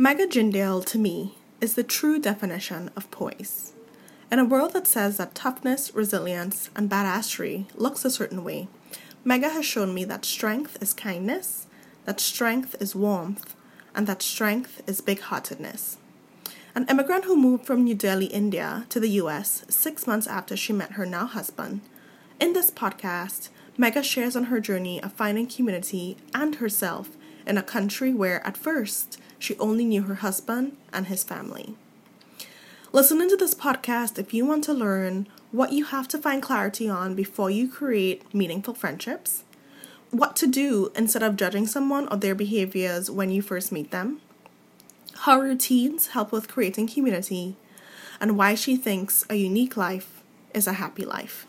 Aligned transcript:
Megha 0.00 0.26
Jindal, 0.26 0.82
to 0.86 0.98
me, 0.98 1.34
is 1.60 1.74
the 1.74 1.84
true 1.84 2.18
definition 2.18 2.90
of 2.96 3.10
poise. 3.10 3.74
In 4.32 4.38
a 4.38 4.46
world 4.46 4.72
that 4.72 4.86
says 4.86 5.18
that 5.18 5.34
toughness, 5.34 5.94
resilience, 5.94 6.70
and 6.74 6.88
badassery 6.88 7.66
looks 7.74 8.06
a 8.06 8.10
certain 8.10 8.42
way, 8.42 8.68
Megha 9.26 9.52
has 9.52 9.66
shown 9.66 9.92
me 9.92 10.04
that 10.04 10.24
strength 10.24 10.82
is 10.82 10.94
kindness, 10.94 11.66
that 12.06 12.18
strength 12.18 12.74
is 12.80 12.96
warmth, 12.96 13.54
and 13.94 14.06
that 14.06 14.22
strength 14.22 14.80
is 14.86 15.02
big 15.02 15.20
heartedness. 15.20 15.98
An 16.74 16.86
immigrant 16.88 17.24
who 17.24 17.36
moved 17.36 17.66
from 17.66 17.84
New 17.84 17.94
Delhi, 17.94 18.24
India 18.24 18.86
to 18.88 19.00
the 19.00 19.20
US 19.20 19.66
six 19.68 20.06
months 20.06 20.26
after 20.26 20.56
she 20.56 20.72
met 20.72 20.92
her 20.92 21.04
now 21.04 21.26
husband. 21.26 21.82
In 22.40 22.54
this 22.54 22.70
podcast, 22.70 23.50
Megha 23.78 24.02
shares 24.02 24.34
on 24.34 24.44
her 24.44 24.60
journey 24.60 25.02
of 25.02 25.12
finding 25.12 25.46
community 25.46 26.16
and 26.34 26.54
herself 26.54 27.10
in 27.46 27.58
a 27.58 27.62
country 27.62 28.14
where, 28.14 28.46
at 28.46 28.56
first, 28.56 29.18
she 29.40 29.58
only 29.58 29.84
knew 29.84 30.02
her 30.02 30.16
husband 30.16 30.76
and 30.92 31.06
his 31.08 31.24
family. 31.24 31.74
Listen 32.92 33.20
into 33.20 33.36
this 33.36 33.54
podcast 33.54 34.18
if 34.18 34.32
you 34.32 34.44
want 34.44 34.62
to 34.64 34.72
learn 34.72 35.26
what 35.50 35.72
you 35.72 35.84
have 35.86 36.06
to 36.08 36.18
find 36.18 36.42
clarity 36.42 36.88
on 36.88 37.14
before 37.14 37.50
you 37.50 37.68
create 37.68 38.32
meaningful 38.32 38.74
friendships, 38.74 39.42
what 40.10 40.36
to 40.36 40.46
do 40.46 40.92
instead 40.94 41.22
of 41.22 41.36
judging 41.36 41.66
someone 41.66 42.06
or 42.08 42.16
their 42.16 42.34
behaviors 42.34 43.10
when 43.10 43.30
you 43.30 43.42
first 43.42 43.72
meet 43.72 43.90
them, 43.90 44.20
how 45.20 45.40
routines 45.40 46.08
help 46.08 46.32
with 46.32 46.48
creating 46.48 46.88
community, 46.88 47.56
and 48.20 48.36
why 48.36 48.54
she 48.54 48.76
thinks 48.76 49.24
a 49.30 49.36
unique 49.36 49.76
life 49.76 50.22
is 50.52 50.66
a 50.66 50.74
happy 50.74 51.04
life. 51.04 51.46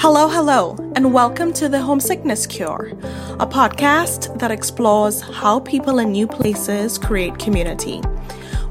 Hello, 0.00 0.28
hello, 0.28 0.76
and 0.94 1.12
welcome 1.12 1.52
to 1.54 1.68
the 1.68 1.80
Homesickness 1.80 2.46
Cure, 2.46 2.92
a 3.40 3.46
podcast 3.48 4.38
that 4.38 4.52
explores 4.52 5.20
how 5.20 5.58
people 5.58 5.98
in 5.98 6.12
new 6.12 6.28
places 6.28 6.98
create 6.98 7.36
community. 7.40 8.00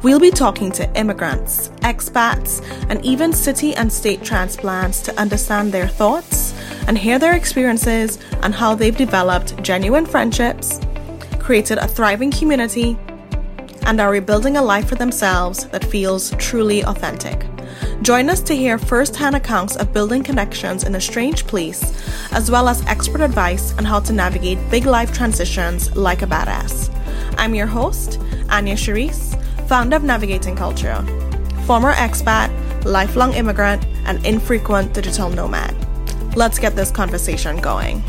We'll 0.04 0.22
be 0.22 0.32
talking 0.32 0.72
to 0.72 0.90
immigrants, 0.98 1.68
expats, 1.82 2.66
and 2.90 3.04
even 3.06 3.34
city 3.34 3.76
and 3.76 3.92
state 3.92 4.24
transplants 4.24 5.02
to 5.02 5.20
understand 5.20 5.74
their 5.74 5.90
thoughts 5.90 6.54
and 6.88 6.98
hear 6.98 7.20
their 7.20 7.36
experiences 7.36 8.20
and 8.42 8.56
how 8.56 8.73
they've 8.73 8.96
developed 8.96 9.62
genuine 9.62 10.06
friendships, 10.06 10.80
created 11.40 11.78
a 11.78 11.90
thriving 11.90 12.32
community, 12.32 12.98
and 13.82 14.00
are 14.00 14.12
rebuilding 14.12 14.56
a 14.56 14.62
life 14.62 14.88
for 14.88 14.96
themselves 14.96 15.66
that 15.68 15.84
feels 15.84 16.32
truly 16.38 16.86
authentic. 16.86 17.46
Join 18.03 18.30
us 18.30 18.42
to 18.42 18.56
hear 18.56 18.78
first 18.78 19.16
hand 19.16 19.36
accounts 19.36 19.76
of 19.76 19.92
building 19.92 20.22
connections 20.22 20.84
in 20.84 20.94
a 20.94 21.02
strange 21.02 21.48
place, 21.48 21.81
as 22.31 22.52
well 22.52 22.70
as 22.70 22.86
expert 22.86 23.22
advice 23.22 23.76
on 23.80 23.86
how 23.86 24.00
to 24.02 24.14
navigate 24.14 24.59
big 24.70 24.86
life 24.86 25.12
transitions 25.12 25.94
like 25.95 26.22
a 26.22 26.28
badass. 26.28 26.94
I'm 27.38 27.56
your 27.56 27.66
host, 27.66 28.20
Anya 28.50 28.76
Charisse, 28.76 29.36
founder 29.67 29.95
of 29.95 30.04
Navigating 30.04 30.56
Culture, 30.56 31.02
former 31.66 31.92
expat, 31.94 32.54
lifelong 32.86 33.34
immigrant, 33.34 33.84
and 34.06 34.23
infrequent 34.26 34.94
digital 34.94 35.32
nomad. 35.32 35.76
Let's 36.38 36.59
get 36.59 36.76
this 36.76 36.92
conversation 36.92 37.58
going. 37.58 38.04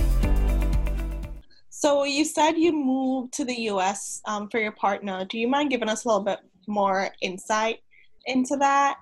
So, 1.70 2.04
you 2.04 2.26
said 2.26 2.52
you 2.52 2.72
moved 2.72 3.32
to 3.34 3.44
the 3.44 3.54
US 3.72 4.20
um, 4.26 4.50
for 4.50 4.60
your 4.60 4.72
partner. 4.72 5.24
Do 5.24 5.38
you 5.38 5.48
mind 5.48 5.70
giving 5.70 5.88
us 5.88 6.04
a 6.04 6.08
little 6.08 6.24
bit 6.24 6.40
more 6.66 7.08
insight 7.22 7.78
into 8.26 8.56
that? 8.56 8.98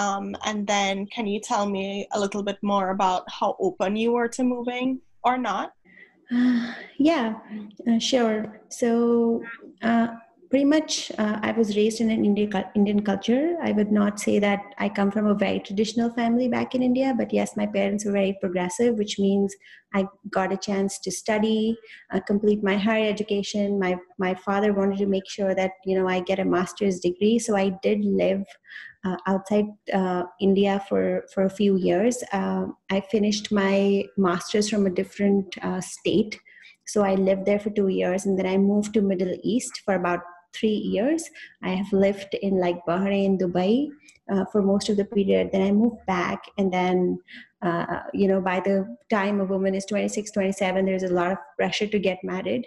Um, 0.00 0.34
and 0.46 0.66
then, 0.66 1.06
can 1.14 1.26
you 1.26 1.40
tell 1.40 1.68
me 1.68 2.08
a 2.12 2.18
little 2.18 2.42
bit 2.42 2.56
more 2.62 2.90
about 2.90 3.24
how 3.28 3.54
open 3.60 3.96
you 3.96 4.12
were 4.12 4.28
to 4.28 4.42
moving 4.42 5.00
or 5.24 5.36
not? 5.36 5.72
Uh, 6.34 6.72
yeah, 6.98 7.34
uh, 7.86 7.98
sure. 7.98 8.60
So, 8.70 9.42
uh, 9.82 10.08
pretty 10.48 10.64
much, 10.64 11.12
uh, 11.18 11.38
I 11.42 11.52
was 11.52 11.76
raised 11.76 12.00
in 12.00 12.10
an 12.10 12.24
Indian 12.24 12.64
Indian 12.74 13.02
culture. 13.02 13.58
I 13.62 13.72
would 13.72 13.92
not 13.92 14.18
say 14.18 14.38
that 14.38 14.60
I 14.78 14.88
come 14.88 15.10
from 15.10 15.26
a 15.26 15.34
very 15.34 15.60
traditional 15.60 16.10
family 16.14 16.48
back 16.48 16.74
in 16.74 16.82
India, 16.82 17.14
but 17.16 17.30
yes, 17.30 17.54
my 17.56 17.66
parents 17.66 18.06
were 18.06 18.12
very 18.12 18.36
progressive, 18.40 18.96
which 18.96 19.18
means 19.18 19.54
I 19.94 20.06
got 20.30 20.52
a 20.52 20.56
chance 20.56 20.98
to 21.00 21.10
study, 21.10 21.76
uh, 22.10 22.20
complete 22.26 22.64
my 22.64 22.76
higher 22.78 23.08
education. 23.08 23.78
My 23.78 23.96
my 24.18 24.34
father 24.34 24.72
wanted 24.72 24.98
to 24.98 25.06
make 25.06 25.28
sure 25.28 25.54
that 25.54 25.72
you 25.84 25.98
know 25.98 26.08
I 26.08 26.20
get 26.20 26.38
a 26.38 26.52
master's 26.56 27.00
degree, 27.00 27.38
so 27.38 27.54
I 27.54 27.68
did 27.82 28.04
live 28.04 28.44
uh, 29.04 29.16
outside 29.26 29.66
uh, 29.92 30.24
India 30.40 30.82
for, 30.88 31.24
for 31.32 31.44
a 31.44 31.50
few 31.50 31.76
years. 31.76 32.22
Uh, 32.32 32.66
I 32.90 33.00
finished 33.00 33.50
my 33.52 34.04
master's 34.16 34.68
from 34.68 34.86
a 34.86 34.90
different 34.90 35.56
uh, 35.62 35.80
state. 35.80 36.38
So 36.86 37.02
I 37.02 37.14
lived 37.14 37.46
there 37.46 37.60
for 37.60 37.70
two 37.70 37.88
years 37.88 38.26
and 38.26 38.38
then 38.38 38.46
I 38.46 38.58
moved 38.58 38.94
to 38.94 39.00
Middle 39.00 39.34
East 39.42 39.82
for 39.84 39.94
about 39.94 40.20
three 40.52 40.68
years. 40.68 41.30
I 41.62 41.70
have 41.70 41.92
lived 41.92 42.34
in 42.42 42.58
like 42.58 42.84
Bahrain, 42.86 43.40
Dubai 43.40 43.88
uh, 44.30 44.44
for 44.52 44.60
most 44.60 44.88
of 44.88 44.96
the 44.96 45.04
period. 45.04 45.50
Then 45.52 45.62
I 45.62 45.70
moved 45.70 46.04
back 46.06 46.42
and 46.58 46.72
then 46.72 47.18
uh, 47.62 48.00
you 48.12 48.26
know 48.26 48.40
by 48.40 48.58
the 48.58 48.96
time 49.10 49.38
a 49.38 49.44
woman 49.44 49.74
is 49.74 49.84
26 49.84 50.30
27 50.30 50.86
there's 50.86 51.02
a 51.02 51.08
lot 51.08 51.30
of 51.30 51.36
pressure 51.58 51.86
to 51.86 51.98
get 51.98 52.16
married 52.24 52.66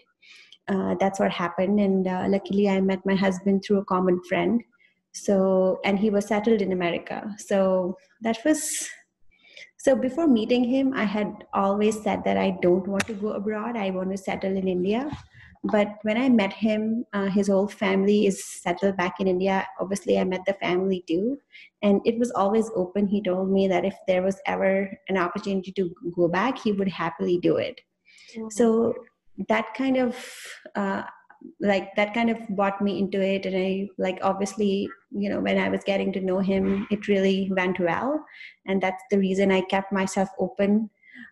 that's 1.00 1.20
what 1.20 1.32
happened 1.32 1.80
and 1.80 2.06
luckily 2.32 2.70
i 2.70 2.80
met 2.80 3.04
my 3.04 3.16
husband 3.16 3.64
through 3.66 3.80
a 3.80 3.86
common 3.86 4.22
friend 4.30 4.62
so 5.14 5.80
and 5.86 6.00
he 6.00 6.10
was 6.10 6.26
settled 6.26 6.62
in 6.62 6.72
america. 6.72 7.36
So 7.38 7.98
that 8.22 8.40
was 8.46 8.90
so 9.78 9.96
before 9.96 10.28
meeting 10.28 10.64
him 10.64 10.94
i 10.94 11.04
had 11.04 11.46
always 11.54 12.02
said 12.02 12.24
that 12.24 12.38
i 12.38 12.58
don't 12.62 12.88
want 12.88 13.06
to 13.08 13.14
go 13.14 13.32
abroad. 13.34 13.78
I 13.78 13.90
want 13.92 14.12
to 14.12 14.18
settle 14.18 14.58
in 14.58 14.68
india. 14.68 15.10
But 15.72 15.88
when 16.02 16.18
i 16.18 16.28
met 16.30 16.52
him 16.52 17.06
uh, 17.14 17.30
his 17.30 17.48
whole 17.48 17.68
family 17.68 18.26
is 18.28 18.44
settled 18.46 18.98
back 18.98 19.20
in 19.20 19.28
india. 19.28 19.68
Obviously 19.80 20.20
i 20.20 20.24
met 20.24 20.46
the 20.46 20.56
family 20.56 21.04
too. 21.08 21.38
And 21.82 22.02
it 22.06 22.18
was 22.18 22.32
always 22.32 22.72
open. 22.76 23.08
He 23.08 23.22
told 23.22 23.50
me 23.50 23.68
that 23.68 23.86
if 23.86 23.96
there 24.08 24.22
was 24.22 24.40
ever 24.46 24.98
an 25.10 25.18
opportunity 25.18 25.72
to 25.74 25.90
go 26.16 26.28
back 26.28 26.58
he 26.58 26.72
would 26.72 26.90
happily 26.90 27.38
do 27.38 27.58
it. 27.58 27.80
Mm-hmm. 28.36 28.50
so 28.50 28.96
that 29.50 29.74
kind 29.76 29.98
of 29.98 30.16
uh, 30.76 31.04
like 31.60 31.96
that 31.96 32.14
kind 32.14 32.30
of 32.30 32.38
brought 32.50 32.82
me 32.82 33.00
into 33.00 33.22
it. 33.22 33.46
And 33.46 33.56
i 33.56 33.88
like 33.98 34.20
obviously 34.22 34.90
you 35.12 35.30
know 35.30 35.40
when 35.40 35.58
i 35.58 35.70
was 35.70 35.84
getting 35.84 36.12
to 36.14 36.22
know 36.22 36.40
him 36.40 36.88
it 36.92 37.08
really 37.08 37.52
went 37.56 37.80
well. 37.80 38.24
And 38.66 38.82
that's 38.82 39.04
the 39.12 39.20
reason 39.20 39.52
i 39.52 39.62
kept 39.62 39.92
myself 39.92 40.30
open 40.40 40.90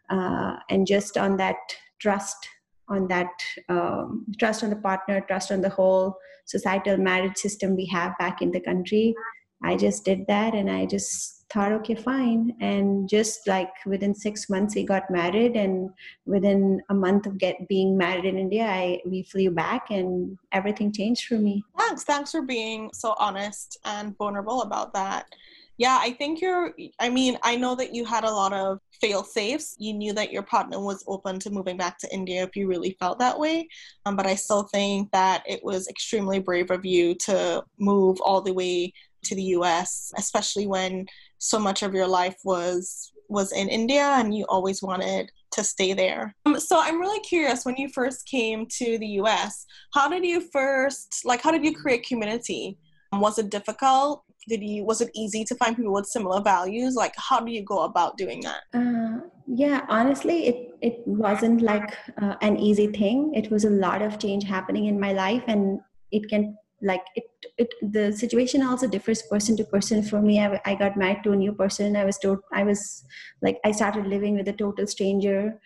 uh, 0.10 0.58
and 0.70 0.86
just 0.86 1.18
on 1.18 1.38
that 1.38 1.58
trust 2.00 2.48
on 2.90 3.08
that 3.08 3.32
um, 3.70 4.26
trust 4.40 4.64
on 4.64 4.70
the 4.70 4.76
partner 4.76 5.22
trust 5.22 5.52
on 5.52 5.62
the 5.62 5.70
whole 5.70 6.18
societal 6.46 6.98
marriage 6.98 7.38
system 7.38 7.76
we 7.76 7.86
have 7.86 8.18
back 8.20 8.42
in 8.42 8.52
the 8.52 8.60
country 8.60 9.14
i 9.64 9.76
just 9.76 10.06
did 10.06 10.26
that 10.28 10.54
and 10.54 10.70
i 10.70 10.86
just 10.86 11.42
thought 11.52 11.72
okay 11.72 11.96
fine. 11.96 12.56
And 12.62 13.10
just 13.10 13.48
like 13.48 13.70
within 13.86 14.16
six 14.16 14.50
months 14.50 14.76
we 14.76 14.84
got 14.84 15.10
married 15.12 15.56
and 15.56 15.90
within 16.26 16.82
a 16.90 16.94
month 16.94 17.26
of 17.26 17.38
get 17.38 17.68
being 17.68 17.98
married 17.98 18.26
in 18.26 18.38
india 18.38 18.66
i 18.66 19.00
we 19.06 19.24
flew 19.24 19.52
back 19.52 19.90
and 19.90 20.38
everything 20.52 20.92
changed 20.92 21.26
for 21.26 21.36
me. 21.36 21.64
Thanks. 21.78 22.04
Thanks 22.04 22.32
for 22.32 22.42
being 22.42 22.90
so 22.94 23.16
honest 23.18 23.78
and 23.86 24.18
vulnerable 24.18 24.62
about 24.62 24.94
that. 24.94 25.26
Yeah 25.78 25.98
i 26.00 26.12
think 26.12 26.42
you're 26.42 26.74
i 27.00 27.10
mean 27.10 27.38
i 27.44 27.56
know 27.56 27.76
that 27.76 27.94
you 27.96 28.06
had 28.06 28.24
a 28.24 28.32
lot 28.32 28.54
of 28.54 28.80
fail 29.02 29.24
safes. 29.24 29.76
You 29.80 29.94
knew 29.94 30.14
that 30.14 30.32
your 30.32 30.44
partner 30.44 30.80
was 30.80 31.04
open 31.08 31.40
to 31.40 31.50
moving 31.50 31.76
back 31.76 31.98
to 32.00 32.14
india 32.14 32.44
if 32.44 32.56
you 32.56 32.68
really 32.68 32.96
felt 33.00 33.20
that 33.20 33.38
way. 33.38 33.68
Um, 34.06 34.16
but 34.16 34.28
i 34.28 34.36
still 34.36 34.64
think 34.64 35.12
that 35.12 35.44
it 35.48 35.62
was 35.64 35.88
extremely 35.88 36.40
brave 36.40 36.72
of 36.72 36.86
you 36.86 37.16
to 37.28 37.64
move 37.80 38.22
all 38.22 38.42
the 38.42 38.54
way 38.54 38.94
to 39.24 39.36
the 39.36 39.44
us 39.44 40.12
especially 40.18 40.68
when 40.68 41.06
so 41.38 41.58
much 41.58 41.82
of 41.84 41.94
your 41.94 42.08
life 42.08 42.38
was 42.44 43.12
was 43.32 43.52
in 43.52 43.70
India 43.70 44.04
and 44.04 44.36
you 44.36 44.46
always 44.50 44.84
wanted 44.84 45.32
to 45.52 45.64
stay 45.64 45.94
there. 45.94 46.36
Um, 46.46 46.60
so 46.60 46.80
I'm 46.80 47.00
really 47.00 47.20
curious 47.22 47.66
when 47.66 47.78
you 47.78 47.90
first 47.90 48.26
came 48.28 48.68
to 48.78 48.98
the 49.00 49.08
US, 49.22 49.66
how 49.94 50.08
did 50.10 50.26
you 50.26 50.42
first 50.52 51.22
like 51.26 51.42
how 51.42 51.52
did 51.52 51.66
you 51.66 51.74
create 51.74 52.06
community? 52.06 52.78
Was 53.14 53.40
it 53.40 53.50
difficult? 53.50 54.24
Did 54.48 54.62
you 54.64 54.84
was 54.84 55.02
it 55.02 55.10
easy 55.16 55.44
to 55.46 55.56
find 55.56 55.76
people 55.76 55.94
with 55.94 56.06
similar 56.06 56.42
values? 56.42 56.96
Like 56.96 57.14
how 57.18 57.40
do 57.40 57.52
you 57.52 57.64
go 57.64 57.84
about 57.84 58.18
doing 58.18 58.42
that? 58.42 58.62
Uh, 58.74 59.28
yeah, 59.48 59.86
honestly, 59.90 60.48
it 60.48 60.70
it 60.82 61.08
wasn't 61.08 61.62
like 61.62 61.98
uh, 62.22 62.36
an 62.42 62.58
easy 62.58 62.88
thing. 62.88 63.34
It 63.34 63.50
was 63.52 63.66
a 63.66 63.70
lot 63.70 64.02
of 64.02 64.20
change 64.20 64.44
happening 64.44 64.86
in 64.86 65.00
my 65.00 65.14
life 65.14 65.44
and 65.48 65.80
it 66.12 66.30
can 66.30 66.58
like 66.82 67.04
it, 67.16 67.24
it 67.58 67.74
the 67.82 68.12
situation 68.12 68.64
also 68.64 68.88
differs 68.88 69.22
person 69.24 69.56
to 69.58 69.64
person. 69.64 70.04
For 70.04 70.22
me 70.22 70.40
I, 70.40 70.60
I 70.66 70.76
got 70.76 70.98
married 70.98 71.24
to 71.24 71.32
a 71.32 71.36
new 71.36 71.54
person. 71.54 71.96
I 71.96 72.06
was 72.06 72.18
told 72.18 72.40
i 72.54 72.64
was 72.64 73.04
like 73.42 73.60
i 73.66 73.72
started 73.72 74.08
living 74.08 74.36
with 74.36 74.48
a 74.48 74.54
total 74.54 74.88
stranger. 74.88 75.60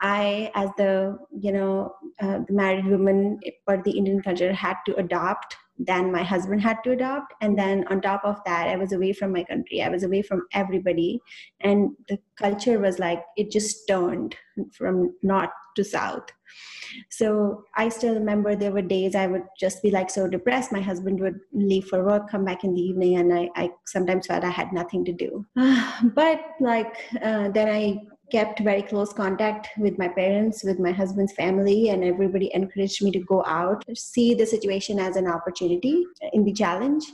I 0.00 0.50
as 0.54 0.70
the 0.76 1.18
you 1.38 1.52
know 1.52 1.94
uh, 2.20 2.40
the 2.46 2.52
married 2.52 2.86
woman 2.86 3.40
for 3.64 3.82
the 3.82 3.90
indian 3.90 4.22
culture 4.22 4.52
had 4.52 4.76
to 4.86 4.94
adopt 4.96 5.56
then 5.78 6.12
my 6.12 6.22
husband 6.22 6.60
had 6.60 6.76
to 6.84 6.92
adopt. 6.92 7.34
And 7.40 7.58
then 7.58 7.84
on 7.88 8.00
top 8.00 8.22
of 8.24 8.38
that 8.44 8.68
i 8.68 8.76
was 8.76 8.92
away 8.92 9.12
from 9.12 9.32
my 9.32 9.44
country. 9.44 9.82
I 9.82 9.88
was 9.88 10.04
away 10.04 10.22
from 10.22 10.46
everybody. 10.52 11.20
And 11.60 11.90
the 12.08 12.18
culture 12.36 12.78
was 12.78 12.98
like 12.98 13.22
it 13.36 13.50
just 13.50 13.88
turned 13.88 14.36
from 14.72 15.14
not 15.22 15.50
to 15.74 15.84
south 15.84 16.30
so 17.10 17.64
I 17.76 17.88
still 17.88 18.14
remember 18.14 18.54
there 18.54 18.72
were 18.72 18.82
days 18.82 19.14
I 19.14 19.26
would 19.26 19.44
just 19.58 19.82
be 19.82 19.90
like 19.90 20.10
so 20.10 20.28
depressed. 20.28 20.72
My 20.72 20.80
husband 20.80 21.20
would 21.20 21.40
leave 21.52 21.86
for 21.86 22.04
work, 22.04 22.30
come 22.30 22.44
back 22.44 22.64
in 22.64 22.74
the 22.74 22.80
evening, 22.80 23.16
and 23.16 23.32
I, 23.32 23.48
I 23.56 23.70
sometimes 23.86 24.26
felt 24.26 24.44
I 24.44 24.50
had 24.50 24.72
nothing 24.72 25.04
to 25.06 25.12
do. 25.12 25.46
but 26.14 26.40
like 26.60 26.94
uh, 27.22 27.48
then 27.48 27.68
I 27.68 28.00
kept 28.30 28.60
very 28.60 28.82
close 28.82 29.12
contact 29.12 29.68
with 29.76 29.98
my 29.98 30.08
parents, 30.08 30.64
with 30.64 30.78
my 30.78 30.90
husband's 30.90 31.34
family, 31.34 31.90
and 31.90 32.02
everybody 32.02 32.50
encouraged 32.54 33.02
me 33.04 33.10
to 33.10 33.20
go 33.20 33.44
out, 33.44 33.84
see 33.94 34.34
the 34.34 34.46
situation 34.46 34.98
as 34.98 35.16
an 35.16 35.26
opportunity 35.26 36.04
in 36.32 36.44
the 36.44 36.52
challenge 36.52 37.04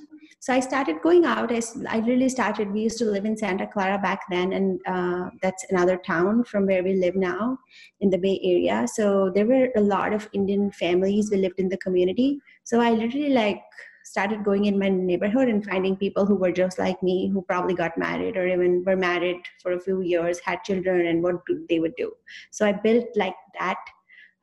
so 0.41 0.53
i 0.53 0.61
started 0.61 1.03
going 1.03 1.25
out. 1.25 1.53
I, 1.53 1.61
I 1.89 1.99
really 1.99 2.29
started 2.29 2.73
we 2.73 2.83
used 2.83 2.99
to 2.99 3.05
live 3.05 3.25
in 3.25 3.37
santa 3.37 3.67
clara 3.67 3.99
back 3.99 4.21
then 4.31 4.53
and 4.53 4.81
uh, 4.87 5.31
that's 5.43 5.65
another 5.71 5.97
town 5.97 6.45
from 6.45 6.67
where 6.67 6.83
we 6.83 6.95
live 6.95 7.17
now 7.17 7.59
in 8.01 8.11
the 8.11 8.19
bay 8.19 8.41
area. 8.43 8.87
So 8.87 9.31
there 9.35 9.47
were 9.47 9.69
a 9.77 9.81
lot 9.81 10.13
of 10.13 10.29
indian 10.33 10.71
families 10.71 11.31
we 11.31 11.39
lived 11.39 11.59
in 11.59 11.69
the 11.69 11.79
community. 11.79 12.41
So 12.65 12.81
i 12.81 12.91
literally 12.91 13.31
like 13.31 13.63
started 14.05 14.45
going 14.45 14.65
in 14.65 14.79
my 14.79 14.89
neighborhood 14.89 15.49
and 15.49 15.65
finding 15.65 15.97
people 15.97 16.25
who 16.25 16.35
were 16.35 16.53
just 16.53 16.79
like 16.79 17.03
me 17.03 17.29
who 17.29 17.43
probably 17.43 17.75
got 17.75 17.99
married 17.99 18.37
or 18.37 18.47
even 18.47 18.83
were 18.85 18.97
married 18.97 19.41
for 19.63 19.73
a 19.73 19.81
few 19.81 20.01
years 20.01 20.41
had 20.41 20.65
children 20.65 21.07
and 21.07 21.23
what 21.23 21.37
they 21.69 21.79
would 21.79 21.97
do. 21.97 22.13
So 22.51 22.67
i 22.67 22.73
built 22.73 23.07
like 23.17 23.35
that 23.59 23.77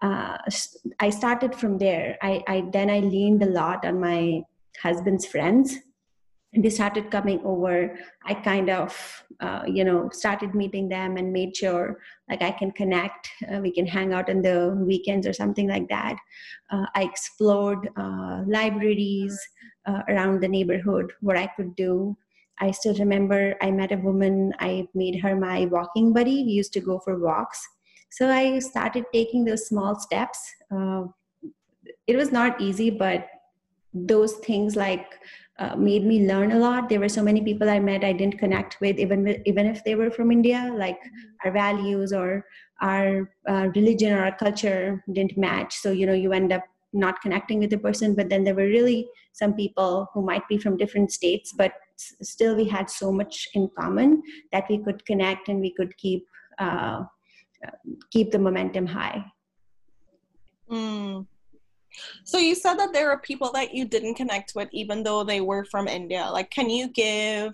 uh, 0.02 0.38
i 1.00 1.10
started 1.10 1.56
from 1.56 1.78
there. 1.78 2.18
I, 2.22 2.44
I 2.48 2.64
then 2.72 2.90
i 2.90 3.00
leaned 3.00 3.44
a 3.44 3.54
lot 3.62 3.86
on 3.86 4.00
my 4.00 4.44
husband's 4.82 5.26
friends. 5.26 5.78
And 6.54 6.64
they 6.64 6.70
started 6.70 7.12
coming 7.12 7.42
over. 7.44 7.98
I 8.24 8.34
kind 8.34 8.70
of 8.70 9.26
uh, 9.40 9.64
you 9.68 9.84
know 9.84 10.10
started 10.12 10.56
meeting 10.56 10.88
them 10.90 11.18
and 11.18 11.34
made 11.34 11.56
sure 11.56 12.00
like 12.30 12.42
i 12.42 12.52
can 12.52 12.72
connect 12.72 13.30
uh, 13.52 13.60
we 13.60 13.72
can 13.72 13.86
hang 13.86 14.14
out 14.14 14.30
on 14.30 14.42
the 14.42 14.74
weekends 14.80 15.28
or 15.28 15.34
something 15.34 15.68
like 15.68 15.90
that. 15.90 16.16
Uh, 16.72 16.86
i 16.96 17.04
explored 17.04 17.90
uh, 17.98 18.44
libraries 18.48 19.38
uh, 19.86 20.02
around 20.10 20.42
the 20.42 20.48
neighborhood 20.48 21.12
what 21.22 21.38
i 21.38 21.48
could 21.48 21.76
do. 21.76 22.18
I 22.62 22.72
still 22.72 22.96
remember 22.96 23.56
i 23.62 23.70
met 23.72 23.92
a 23.92 23.98
woman 23.98 24.54
i 24.60 24.88
made 24.94 25.20
her 25.22 25.36
my 25.36 25.66
walking 25.66 26.14
buddy. 26.14 26.44
We 26.46 26.52
used 26.52 26.74
to 26.74 26.80
go 26.80 27.00
for 27.00 27.20
walks. 27.20 27.68
So 28.10 28.30
i 28.32 28.60
started 28.60 29.06
taking 29.12 29.44
those 29.46 29.68
small 29.68 30.00
steps. 30.00 30.40
Uh, 30.72 31.04
it 32.08 32.16
was 32.16 32.32
not 32.32 32.62
easy 32.62 32.90
but 32.90 33.28
those 33.96 34.34
things 34.34 34.76
like 34.76 35.18
uh, 35.58 35.76
made 35.76 36.06
me 36.06 36.28
learn 36.28 36.52
a 36.52 36.60
lot. 36.60 36.90
There 36.90 37.00
were 37.00 37.10
so 37.10 37.24
many 37.24 37.42
people 37.42 37.70
I 37.70 37.80
met 37.80 38.04
I 38.04 38.12
didn't 38.12 38.38
connect 38.38 38.80
with, 38.82 39.00
even 39.00 39.24
with, 39.24 39.42
even 39.46 39.66
if 39.66 39.84
they 39.84 39.96
were 39.96 40.12
from 40.12 40.32
India. 40.32 40.74
Like 40.76 41.00
our 41.46 41.52
values 41.52 42.12
or 42.12 42.46
our 42.82 43.32
uh, 43.48 43.70
religion 43.74 44.12
or 44.12 44.26
our 44.26 44.36
culture 44.36 45.04
didn't 45.14 45.38
match. 45.38 45.76
So 45.76 45.92
you 45.92 46.06
know, 46.06 46.14
you 46.14 46.34
end 46.34 46.52
up 46.52 46.64
not 46.92 47.22
connecting 47.22 47.60
with 47.60 47.70
the 47.70 47.78
person. 47.78 48.16
But 48.16 48.30
then 48.30 48.44
there 48.44 48.56
were 48.56 48.68
really 48.68 49.08
some 49.32 49.54
people 49.54 50.10
who 50.14 50.22
might 50.22 50.48
be 50.50 50.58
from 50.58 50.78
different 50.78 51.12
states, 51.12 51.54
but 51.58 51.74
still 51.96 52.56
we 52.56 52.66
had 52.66 52.90
so 52.90 53.12
much 53.12 53.48
in 53.54 53.70
common 53.80 54.22
that 54.52 54.66
we 54.70 54.78
could 54.78 55.06
connect 55.06 55.48
and 55.48 55.62
we 55.62 55.74
could 55.74 55.96
keep 55.98 56.26
uh, 56.60 57.04
keep 58.12 58.32
the 58.32 58.40
momentum 58.40 58.86
high. 58.86 59.24
Mm. 60.70 61.28
So 62.24 62.38
you 62.38 62.56
said 62.56 62.76
that 62.76 62.94
there 62.94 63.10
are 63.12 63.20
people 63.20 63.52
that 63.54 63.74
you 63.74 63.86
didn't 63.86 64.16
connect 64.16 64.54
with 64.56 64.70
even 64.72 65.04
though 65.04 65.24
they 65.24 65.42
were 65.42 65.66
from 65.66 65.88
India. 65.88 66.30
Like 66.32 66.50
can 66.52 66.70
you 66.70 66.90
give 66.90 67.54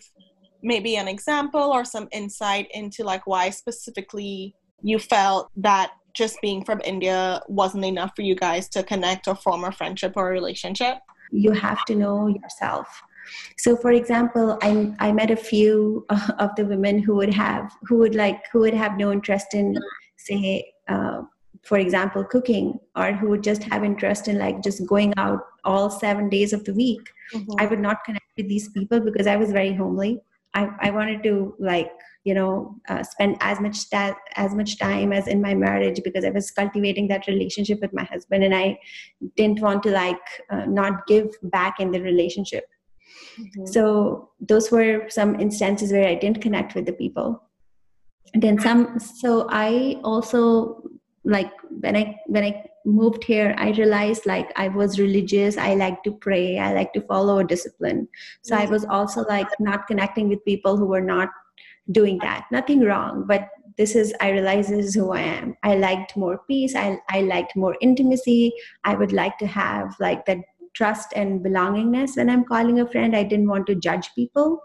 maybe 0.64 0.96
an 0.96 1.08
example 1.08 1.62
or 1.62 1.84
some 1.84 2.08
insight 2.12 2.68
into 2.74 3.04
like 3.04 3.26
why 3.26 3.50
specifically 3.50 4.56
you 4.82 5.00
felt 5.00 5.50
that 5.56 5.92
just 6.14 6.38
being 6.42 6.64
from 6.64 6.82
India 6.84 7.42
wasn't 7.48 7.86
enough 7.86 8.12
for 8.16 8.22
you 8.22 8.36
guys 8.36 8.68
to 8.70 8.84
connect 8.84 9.28
or 9.28 9.36
form 9.36 9.64
a 9.64 9.72
friendship 9.72 10.14
or 10.16 10.30
a 10.30 10.32
relationship? 10.32 10.98
You 11.32 11.52
have 11.52 11.86
to 11.86 11.96
know 11.96 12.28
yourself. 12.28 12.88
So, 13.58 13.78
for 13.78 13.92
example, 13.92 14.58
I 14.62 14.94
I 15.00 15.12
met 15.12 15.32
a 15.32 15.36
few 15.36 16.06
of 16.40 16.50
the 16.56 16.66
women 16.66 17.00
who 17.00 17.16
would 17.16 17.34
have 17.34 17.72
who 17.84 17.98
would 18.00 18.16
like 18.16 18.44
who 18.52 18.60
would 18.60 18.74
have 18.74 18.98
no 18.98 19.12
interest 19.12 19.54
in 19.54 19.78
say 20.18 20.74
uh, 20.88 21.22
for 21.64 21.78
example 21.78 22.24
cooking 22.24 22.80
or 22.96 23.12
who 23.14 23.30
would 23.30 23.44
just 23.44 23.64
have 23.64 23.84
interest 23.84 24.28
in 24.28 24.38
like 24.38 24.62
just 24.64 24.86
going 24.88 25.14
out 25.18 25.40
all 25.64 25.90
seven 25.90 26.30
days 26.30 26.54
of 26.54 26.64
the 26.66 26.74
week 26.74 27.02
mm-hmm. 27.34 27.52
i 27.60 27.66
would 27.66 27.80
not 27.80 28.04
connect 28.04 28.26
with 28.38 28.48
these 28.48 28.70
people 28.70 29.00
because 29.00 29.28
i 29.28 29.36
was 29.36 29.52
very 29.52 29.74
homely 29.74 30.20
i, 30.54 30.68
I 30.80 30.92
wanted 30.92 31.24
to 31.24 31.56
like 31.60 31.92
you 32.24 32.34
know 32.34 32.76
uh, 32.88 33.04
spend 33.04 33.38
as 33.42 33.60
much 33.60 33.90
ta- 33.90 34.18
as 34.36 34.54
much 34.54 34.78
time 34.78 35.12
as 35.12 35.28
in 35.28 35.42
my 35.42 35.54
marriage 35.54 36.02
because 36.04 36.26
i 36.26 36.30
was 36.30 36.52
cultivating 36.52 37.08
that 37.08 37.28
relationship 37.28 37.80
with 37.82 37.94
my 37.94 38.04
husband 38.04 38.44
and 38.44 38.56
i 38.56 38.78
didn't 39.36 39.62
want 39.62 39.84
to 39.84 39.92
like 39.92 40.20
uh, 40.50 40.66
not 40.66 41.06
give 41.08 41.30
back 41.44 41.80
in 41.80 41.92
the 41.92 42.02
relationship 42.02 42.66
mm-hmm. 43.40 43.66
so 43.66 44.30
those 44.40 44.72
were 44.72 45.06
some 45.10 45.40
instances 45.40 45.92
where 45.92 46.08
i 46.08 46.16
didn't 46.16 46.42
connect 46.42 46.76
with 46.76 46.86
the 46.86 46.94
people 46.94 47.42
and 48.34 48.44
then 48.44 48.60
some 48.60 49.00
so 49.00 49.48
i 49.50 50.00
also 50.04 50.82
like 51.24 51.52
when 51.82 51.96
i 51.96 52.20
when 52.28 52.44
i 52.44 52.64
moved 52.86 53.24
here 53.24 53.54
i 53.58 53.70
realized 53.72 54.26
like 54.26 54.52
i 54.56 54.68
was 54.68 55.00
religious. 55.00 55.58
I 55.58 55.76
like 55.76 56.02
to 56.04 56.12
pray. 56.12 56.58
I 56.58 56.74
like 56.74 56.94
to 56.94 57.02
follow 57.02 57.40
a 57.40 57.44
discipline. 57.44 58.08
So 58.42 58.56
i 58.56 58.64
mm-hmm. 58.64 58.72
was 58.72 58.86
also 58.86 59.22
like 59.24 59.48
not 59.60 59.88
connecting 59.88 60.30
with 60.30 60.44
people 60.46 60.78
who 60.78 60.86
were 60.86 61.02
not 61.02 61.30
doing 61.92 62.18
that. 62.20 62.46
Nothing 62.52 62.82
wrong 62.82 63.26
but 63.28 63.50
this 63.78 63.96
is 63.96 64.14
i 64.20 64.30
realize 64.32 64.68
this 64.68 64.86
is 64.88 64.96
who 64.96 65.12
i 65.12 65.22
am. 65.22 65.56
I 65.64 65.76
liked 65.76 66.18
more 66.18 66.42
peace. 66.48 66.76
I, 66.76 66.98
I 67.10 67.22
liked 67.22 67.56
more 67.56 67.78
intimacy. 67.82 68.52
I 68.84 68.96
would 68.96 69.12
like 69.12 69.38
to 69.40 69.48
have 69.48 69.96
like 70.00 70.26
that 70.26 70.40
trust 70.74 71.14
and 71.16 71.46
belongingness 71.46 72.18
when 72.18 72.30
i'm 72.30 72.46
calling 72.46 72.80
a 72.80 72.88
friend. 72.88 73.16
I 73.16 73.24
didn't 73.24 73.48
want 73.48 73.68
to 73.68 73.76
judge 73.76 74.10
people 74.16 74.62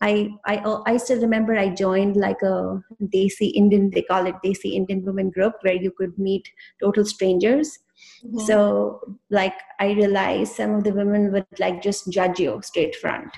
I, 0.00 0.30
I 0.46 0.62
I 0.86 0.96
still 0.96 1.20
remember 1.20 1.56
I 1.56 1.70
joined 1.70 2.16
like 2.16 2.40
a 2.42 2.80
Desi 3.02 3.52
Indian 3.54 3.90
they 3.90 4.02
call 4.02 4.26
it 4.26 4.36
Desi 4.44 4.74
Indian 4.74 5.04
women 5.04 5.30
group 5.30 5.54
where 5.62 5.74
you 5.74 5.90
could 5.90 6.16
meet 6.18 6.48
total 6.80 7.04
strangers. 7.04 7.78
Mm-hmm. 8.24 8.38
So 8.40 9.00
like 9.30 9.54
I 9.80 9.92
realized 9.92 10.54
some 10.54 10.74
of 10.76 10.84
the 10.84 10.92
women 10.92 11.32
would 11.32 11.46
like 11.58 11.82
just 11.82 12.12
judge 12.12 12.38
you 12.38 12.60
straight 12.62 12.94
front. 12.94 13.28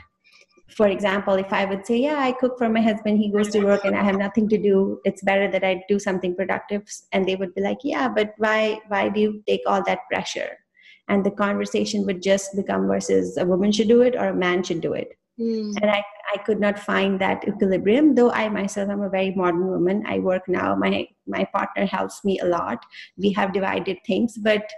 For 0.77 0.87
example, 0.87 1.35
if 1.35 1.53
I 1.53 1.65
would 1.65 1.87
say, 1.87 1.97
"Yeah, 1.97 2.19
I 2.19 2.33
cook 2.33 2.59
for 2.59 2.69
my 2.69 2.81
husband. 2.81 3.19
He 3.19 3.31
goes 3.31 3.49
to 3.51 3.65
work, 3.65 3.85
and 3.85 3.97
I 3.97 4.05
have 4.05 4.19
nothing 4.19 4.49
to 4.51 4.59
do. 4.59 5.01
It's 5.05 5.23
better 5.23 5.51
that 5.51 5.65
I 5.65 5.83
do 5.89 5.99
something 5.99 6.37
productive." 6.37 6.83
And 7.13 7.27
they 7.27 7.37
would 7.37 7.55
be 7.55 7.63
like, 7.63 7.79
"Yeah, 7.83 8.09
but 8.09 8.35
why? 8.37 8.81
Why 8.89 9.09
do 9.09 9.21
you 9.21 9.43
take 9.49 9.63
all 9.67 9.83
that 9.85 10.07
pressure?" 10.11 10.59
And 11.09 11.25
the 11.25 11.33
conversation 11.33 12.07
would 12.07 12.23
just 12.23 12.55
become 12.55 12.87
versus 12.87 13.37
a 13.37 13.45
woman 13.45 13.73
should 13.73 13.89
do 13.89 14.03
it 14.03 14.15
or 14.15 14.29
a 14.29 14.35
man 14.35 14.63
should 14.63 14.81
do 14.81 14.93
it. 14.93 15.17
Mm. 15.41 15.75
And 15.81 15.91
I, 15.91 16.05
I 16.35 16.39
could 16.39 16.61
not 16.61 16.79
find 16.79 17.21
that 17.21 17.49
equilibrium, 17.49 18.15
though 18.15 18.31
I 18.31 18.49
myself 18.49 18.91
am 18.91 19.01
a 19.01 19.09
very 19.09 19.33
modern 19.35 19.67
woman. 19.67 20.05
I 20.07 20.19
work 20.19 20.49
now. 20.49 20.75
My 20.75 21.09
my 21.27 21.45
partner 21.45 21.87
helps 21.87 22.25
me 22.25 22.39
a 22.41 22.45
lot. 22.45 22.85
We 23.17 23.33
have 23.33 23.55
divided 23.55 23.99
things, 24.07 24.37
but 24.37 24.71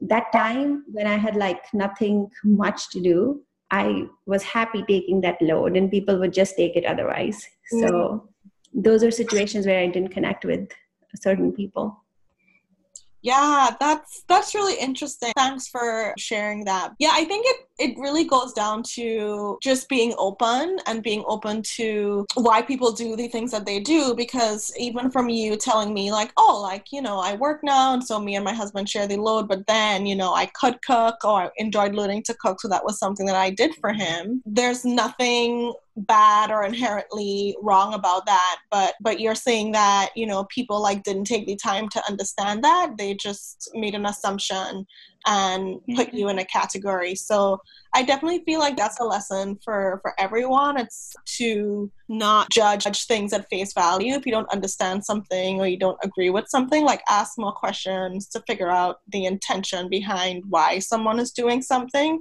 that 0.00 0.30
time 0.32 0.84
when 0.92 1.06
I 1.06 1.16
had 1.16 1.34
like 1.34 1.62
nothing 1.74 2.28
much 2.44 2.90
to 2.90 3.00
do, 3.00 3.42
I 3.70 4.04
was 4.26 4.44
happy 4.44 4.84
taking 4.86 5.20
that 5.22 5.42
load, 5.42 5.76
and 5.76 5.90
people 5.90 6.18
would 6.20 6.32
just 6.32 6.56
take 6.56 6.76
it 6.76 6.84
otherwise. 6.84 7.44
Mm. 7.72 7.88
So 7.88 8.28
those 8.72 9.02
are 9.02 9.10
situations 9.10 9.66
where 9.66 9.80
I 9.80 9.88
didn't 9.88 10.12
connect 10.12 10.44
with 10.44 10.68
certain 11.16 11.52
people. 11.52 12.04
Yeah, 13.22 13.70
that's 13.80 14.22
that's 14.28 14.54
really 14.54 14.78
interesting. 14.78 15.32
Thanks 15.36 15.68
for 15.68 16.14
sharing 16.18 16.64
that. 16.64 16.92
Yeah, 16.98 17.10
I 17.12 17.24
think 17.24 17.46
it 17.46 17.68
it 17.78 17.98
really 17.98 18.24
goes 18.24 18.52
down 18.52 18.82
to 18.94 19.58
just 19.62 19.88
being 19.88 20.12
open 20.18 20.78
and 20.86 21.02
being 21.02 21.24
open 21.26 21.62
to 21.76 22.26
why 22.34 22.60
people 22.60 22.92
do 22.92 23.14
the 23.16 23.28
things 23.28 23.52
that 23.52 23.66
they 23.66 23.78
do 23.80 24.14
because 24.16 24.72
even 24.78 25.10
from 25.10 25.28
you 25.28 25.56
telling 25.56 25.94
me 25.94 26.10
like, 26.10 26.32
oh, 26.36 26.60
like, 26.60 26.86
you 26.92 27.00
know, 27.00 27.18
I 27.20 27.34
work 27.34 27.60
now 27.62 27.94
and 27.94 28.02
so 28.02 28.18
me 28.18 28.34
and 28.34 28.44
my 28.44 28.52
husband 28.52 28.88
share 28.88 29.06
the 29.06 29.16
load, 29.16 29.48
but 29.48 29.66
then, 29.68 30.06
you 30.06 30.16
know, 30.16 30.34
I 30.34 30.46
could 30.46 30.82
cook 30.82 31.16
or 31.24 31.42
I 31.42 31.50
enjoyed 31.56 31.94
learning 31.94 32.24
to 32.24 32.34
cook, 32.34 32.60
so 32.60 32.68
that 32.68 32.84
was 32.84 32.98
something 32.98 33.26
that 33.26 33.36
I 33.36 33.50
did 33.50 33.74
for 33.80 33.92
him. 33.92 34.42
There's 34.44 34.84
nothing 34.84 35.72
bad 36.06 36.50
or 36.50 36.64
inherently 36.64 37.56
wrong 37.60 37.94
about 37.94 38.26
that 38.26 38.58
but 38.70 38.94
but 39.00 39.20
you're 39.20 39.34
saying 39.34 39.72
that 39.72 40.10
you 40.14 40.26
know 40.26 40.44
people 40.44 40.80
like 40.82 41.02
didn't 41.02 41.24
take 41.24 41.46
the 41.46 41.56
time 41.56 41.88
to 41.90 42.02
understand 42.08 42.64
that. 42.64 42.92
They 42.98 43.14
just 43.14 43.70
made 43.74 43.94
an 43.94 44.06
assumption 44.06 44.86
and 45.26 45.80
put 45.94 46.08
mm-hmm. 46.08 46.16
you 46.16 46.28
in 46.28 46.38
a 46.38 46.44
category. 46.44 47.14
So 47.14 47.60
i 47.94 48.02
definitely 48.02 48.42
feel 48.44 48.60
like 48.60 48.76
that's 48.76 49.00
a 49.00 49.04
lesson 49.04 49.58
for 49.64 49.98
for 50.02 50.12
everyone. 50.18 50.78
It's 50.78 51.14
to 51.38 51.90
not 52.08 52.50
judge 52.50 52.84
things 53.06 53.32
at 53.32 53.48
face 53.48 53.72
value. 53.72 54.14
If 54.14 54.26
you 54.26 54.32
don't 54.32 54.52
understand 54.52 55.04
something 55.04 55.60
or 55.60 55.66
you 55.66 55.78
don't 55.78 55.98
agree 56.02 56.30
with 56.30 56.48
something 56.48 56.84
like 56.84 57.02
ask 57.08 57.38
more 57.38 57.52
questions 57.52 58.28
to 58.28 58.42
figure 58.46 58.70
out 58.70 59.00
the 59.08 59.24
intention 59.24 59.88
behind 59.88 60.44
why 60.48 60.78
someone 60.78 61.18
is 61.18 61.32
doing 61.32 61.62
something. 61.62 62.20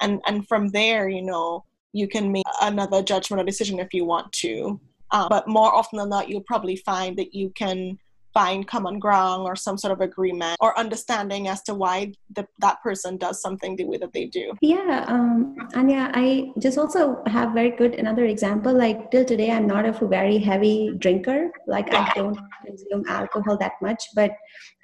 And 0.00 0.20
and 0.26 0.46
from 0.46 0.68
there 0.68 1.08
you 1.08 1.22
know 1.22 1.64
you 1.98 2.08
can 2.08 2.30
make 2.30 2.44
another 2.62 3.02
judgment 3.02 3.40
or 3.42 3.44
decision 3.44 3.78
if 3.78 3.92
you 3.92 4.04
want 4.04 4.32
to. 4.32 4.80
Um, 5.10 5.28
but 5.30 5.48
more 5.48 5.74
often 5.74 5.98
than 5.98 6.10
not, 6.10 6.28
you'll 6.28 6.42
probably 6.42 6.76
find 6.76 7.16
that 7.18 7.34
you 7.34 7.50
can 7.50 7.98
find 8.34 8.68
common 8.68 8.98
ground 8.98 9.42
or 9.48 9.56
some 9.56 9.78
sort 9.78 9.92
of 9.92 10.00
agreement 10.00 10.56
or 10.60 10.78
understanding 10.78 11.48
as 11.48 11.62
to 11.62 11.74
why 11.74 12.12
the, 12.36 12.46
that 12.60 12.80
person 12.82 13.16
does 13.16 13.40
something 13.40 13.74
the 13.74 13.84
way 13.84 13.96
that 13.96 14.12
they 14.12 14.26
do. 14.26 14.52
Yeah, 14.60 15.04
um, 15.08 15.56
and 15.74 15.90
yeah, 15.90 16.12
I 16.14 16.52
just 16.58 16.78
also 16.78 17.22
have 17.26 17.52
very 17.52 17.70
good 17.70 17.94
another 17.94 18.26
example. 18.26 18.72
Like 18.72 19.10
till 19.10 19.24
today, 19.24 19.50
I'm 19.50 19.66
not 19.66 19.86
a 19.86 19.92
very 20.06 20.38
heavy 20.38 20.94
drinker. 20.98 21.50
Like 21.66 21.92
I 21.92 22.12
don't 22.14 22.38
consume 22.64 23.04
alcohol 23.08 23.56
that 23.58 23.72
much, 23.80 24.04
but 24.14 24.32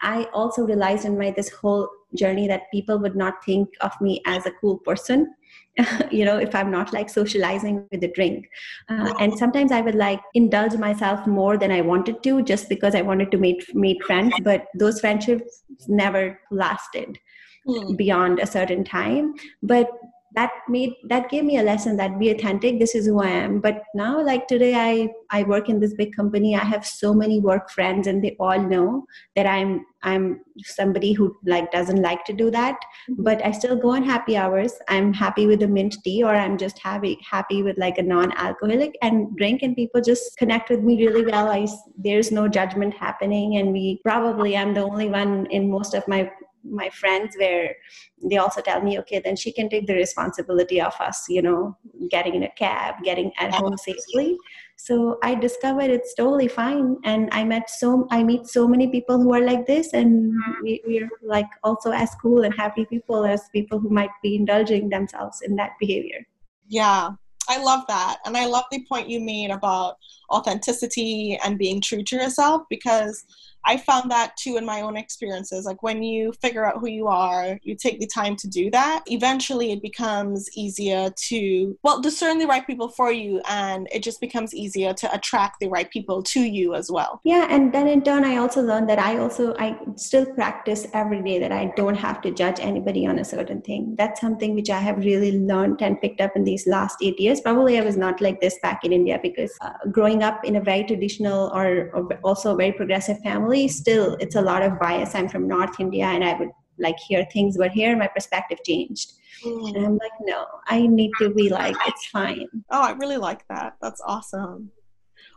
I 0.02 0.24
also 0.32 0.62
realized 0.62 1.04
in 1.04 1.18
my 1.18 1.30
this 1.30 1.50
whole 1.50 1.88
journey 2.16 2.48
that 2.48 2.70
people 2.72 2.98
would 2.98 3.14
not 3.14 3.44
think 3.44 3.68
of 3.82 3.92
me 4.00 4.22
as 4.26 4.46
a 4.46 4.52
cool 4.60 4.78
person 4.78 5.34
you 6.10 6.24
know 6.24 6.38
if 6.38 6.54
i'm 6.54 6.70
not 6.70 6.92
like 6.92 7.10
socializing 7.10 7.84
with 7.90 8.04
a 8.04 8.08
drink. 8.08 8.48
Uh, 8.88 9.12
and 9.18 9.36
sometimes 9.36 9.72
i 9.72 9.80
would 9.80 9.96
like 9.96 10.20
indulge 10.34 10.76
myself 10.76 11.26
more 11.26 11.58
than 11.58 11.72
i 11.72 11.80
wanted 11.80 12.22
to 12.22 12.42
just 12.42 12.68
because 12.68 12.94
i 12.94 13.02
wanted 13.02 13.30
to 13.30 13.38
meet 13.38 13.74
meet 13.74 14.02
friends 14.04 14.32
but 14.42 14.66
those 14.78 15.00
friendships 15.00 15.64
never 15.88 16.38
lasted 16.50 17.18
mm. 17.66 17.96
beyond 17.96 18.38
a 18.38 18.46
certain 18.46 18.84
time. 18.84 19.34
But 19.62 19.88
that 20.34 20.50
made 20.68 20.92
that 21.08 21.28
gave 21.30 21.44
me 21.44 21.58
a 21.58 21.62
lesson 21.62 21.96
that 21.96 22.18
be 22.18 22.30
authentic 22.30 22.78
this 22.78 22.94
is 22.94 23.06
who 23.06 23.20
i 23.22 23.28
am. 23.28 23.60
But 23.60 23.82
now 23.94 24.22
like 24.24 24.46
today 24.46 24.74
i 24.74 25.08
i 25.30 25.42
work 25.44 25.68
in 25.68 25.80
this 25.80 25.94
big 25.94 26.14
company. 26.14 26.54
I 26.56 26.64
have 26.64 26.86
so 26.86 27.14
many 27.14 27.40
work 27.40 27.70
friends 27.70 28.06
and 28.06 28.22
they 28.22 28.36
all 28.38 28.60
know 28.60 29.06
that 29.36 29.46
i'm 29.46 29.86
i'm 30.02 30.40
somebody 30.58 31.12
who 31.12 31.34
like 31.46 31.70
doesn't 31.72 32.02
like 32.02 32.24
to 32.24 32.32
do 32.32 32.50
that. 32.50 32.78
Mm-hmm. 33.10 33.22
but 33.22 33.44
i 33.44 33.50
still 33.50 33.76
go 33.76 33.90
on 33.90 34.02
happy 34.02 34.36
hours. 34.36 34.72
I'm 34.88 35.12
happy 35.12 35.46
with 35.46 35.62
a 35.62 35.68
mint 35.68 35.96
tea 36.04 36.22
or 36.22 36.34
i'm 36.34 36.58
just 36.58 36.78
happy 36.78 37.18
happy 37.30 37.62
with 37.62 37.78
like 37.78 37.98
a 37.98 38.02
non-alcoholic. 38.02 38.96
And 39.02 39.36
drink 39.36 39.62
and 39.62 39.76
people 39.76 40.00
just 40.00 40.36
connect 40.36 40.70
with 40.70 40.80
me 40.80 41.06
really 41.06 41.24
well. 41.24 41.48
I 41.48 41.66
there's 41.96 42.32
no 42.32 42.48
judgment 42.48 42.94
happening 42.94 43.56
and 43.58 43.72
we 43.72 44.00
probably 44.02 44.56
i'm 44.56 44.74
the 44.74 44.82
only 44.82 45.08
one 45.08 45.46
in 45.46 45.70
most 45.70 45.94
of 45.94 46.06
my 46.08 46.30
my 46.64 46.88
friends 46.90 47.36
where 47.38 47.74
they 48.22 48.36
also 48.36 48.60
tell 48.60 48.80
me 48.80 48.98
okay 48.98 49.20
then 49.24 49.36
she 49.36 49.52
can 49.52 49.68
take 49.68 49.86
the 49.86 49.94
responsibility 49.94 50.80
of 50.80 50.94
us 51.00 51.24
you 51.28 51.42
know 51.42 51.76
getting 52.10 52.34
in 52.34 52.42
a 52.44 52.50
cab 52.50 52.94
getting 53.04 53.30
at 53.38 53.54
home 53.54 53.76
safely. 53.76 54.36
So 54.76 55.18
i 55.22 55.34
discovered 55.36 55.90
it's 55.90 56.14
totally 56.14 56.48
fine 56.48 56.96
and 57.04 57.28
i 57.32 57.44
met 57.44 57.70
so 57.70 58.08
i 58.10 58.24
meet 58.24 58.46
so 58.46 58.66
many 58.66 58.88
people 58.88 59.22
who 59.22 59.32
are 59.32 59.40
like 59.40 59.66
this 59.66 59.92
and 59.92 60.32
mm-hmm. 60.32 60.62
we, 60.64 60.82
we're 60.84 61.08
like 61.22 61.46
also 61.62 61.92
as 61.92 62.10
cool 62.20 62.42
and 62.42 62.52
happy 62.54 62.84
people 62.86 63.24
as 63.24 63.48
people 63.52 63.78
who 63.78 63.88
might 63.88 64.10
be 64.22 64.34
indulging 64.34 64.88
themselves 64.88 65.42
in 65.42 65.54
that 65.56 65.72
behavior. 65.78 66.26
Yeah. 66.68 67.10
I 67.48 67.62
love 67.62 67.84
that. 67.88 68.18
And 68.24 68.36
I 68.36 68.46
love 68.46 68.64
the 68.70 68.84
point 68.88 69.10
you 69.10 69.20
made 69.20 69.50
about 69.50 69.96
authenticity 70.30 71.38
and 71.44 71.58
being 71.58 71.80
true 71.80 72.02
to 72.02 72.16
yourself 72.16 72.62
because 72.70 73.24
I 73.66 73.76
found 73.76 74.10
that 74.10 74.36
too 74.36 74.56
in 74.56 74.64
my 74.64 74.80
own 74.80 74.96
experiences. 74.96 75.66
Like 75.66 75.82
when 75.82 76.02
you 76.02 76.32
figure 76.40 76.64
out 76.64 76.78
who 76.78 76.88
you 76.88 77.08
are, 77.08 77.58
you 77.62 77.74
take 77.74 78.00
the 78.00 78.06
time 78.06 78.36
to 78.36 78.48
do 78.48 78.70
that, 78.70 79.04
eventually 79.06 79.72
it 79.72 79.82
becomes 79.82 80.48
easier 80.56 81.10
to, 81.28 81.78
well, 81.82 82.00
discern 82.00 82.38
the 82.38 82.46
right 82.46 82.66
people 82.66 82.88
for 82.88 83.12
you 83.12 83.40
and 83.48 83.88
it 83.92 84.02
just 84.02 84.20
becomes 84.20 84.54
easier 84.54 84.92
to 84.94 85.12
attract 85.14 85.60
the 85.60 85.68
right 85.68 85.90
people 85.90 86.22
to 86.22 86.40
you 86.40 86.74
as 86.74 86.90
well. 86.90 87.20
Yeah. 87.24 87.46
And 87.48 87.72
then 87.72 87.88
in 87.88 88.02
turn, 88.02 88.24
I 88.24 88.36
also 88.36 88.62
learned 88.62 88.88
that 88.88 88.98
I 88.98 89.18
also, 89.18 89.54
I 89.58 89.78
still 89.96 90.26
practice 90.26 90.86
every 90.92 91.22
day 91.22 91.38
that 91.38 91.52
I 91.52 91.72
don't 91.76 91.94
have 91.94 92.20
to 92.22 92.30
judge 92.30 92.60
anybody 92.60 93.06
on 93.06 93.18
a 93.18 93.24
certain 93.24 93.60
thing. 93.62 93.94
That's 93.96 94.20
something 94.20 94.54
which 94.54 94.70
I 94.70 94.80
have 94.80 94.98
really 94.98 95.38
learned 95.38 95.82
and 95.82 96.00
picked 96.00 96.20
up 96.20 96.32
in 96.36 96.44
these 96.44 96.66
last 96.66 96.98
eight 97.02 97.18
years. 97.18 97.40
Probably 97.40 97.78
I 97.78 97.82
was 97.82 97.96
not 97.96 98.20
like 98.20 98.40
this 98.40 98.58
back 98.62 98.84
in 98.84 98.92
India 98.92 99.18
because 99.22 99.52
uh, 99.60 99.72
growing 99.90 100.22
up 100.22 100.44
in 100.44 100.56
a 100.56 100.60
very 100.60 100.84
traditional 100.84 101.50
or, 101.54 101.90
or 101.94 102.08
also 102.22 102.54
very 102.56 102.72
progressive 102.72 103.18
family, 103.20 103.53
still 103.68 104.16
it's 104.20 104.36
a 104.36 104.40
lot 104.40 104.62
of 104.62 104.78
bias. 104.78 105.14
I'm 105.14 105.28
from 105.28 105.48
north 105.48 105.78
india 105.80 106.06
and 106.06 106.24
i 106.24 106.34
would 106.34 106.50
like 106.78 106.98
hear 107.08 107.24
things 107.32 107.56
but 107.56 107.70
here 107.70 107.96
my 107.96 108.08
perspective 108.08 108.58
changed. 108.64 109.12
Mm. 109.44 109.68
and 109.68 109.86
i'm 109.86 109.98
like 110.04 110.16
no 110.22 110.46
i 110.68 110.86
need 110.86 111.12
to 111.20 111.30
be 111.30 111.48
like 111.48 111.76
it's 111.86 112.06
fine. 112.06 112.48
Oh 112.70 112.82
i 112.82 112.92
really 112.92 113.16
like 113.28 113.42
that. 113.48 113.76
That's 113.82 114.00
awesome. 114.04 114.70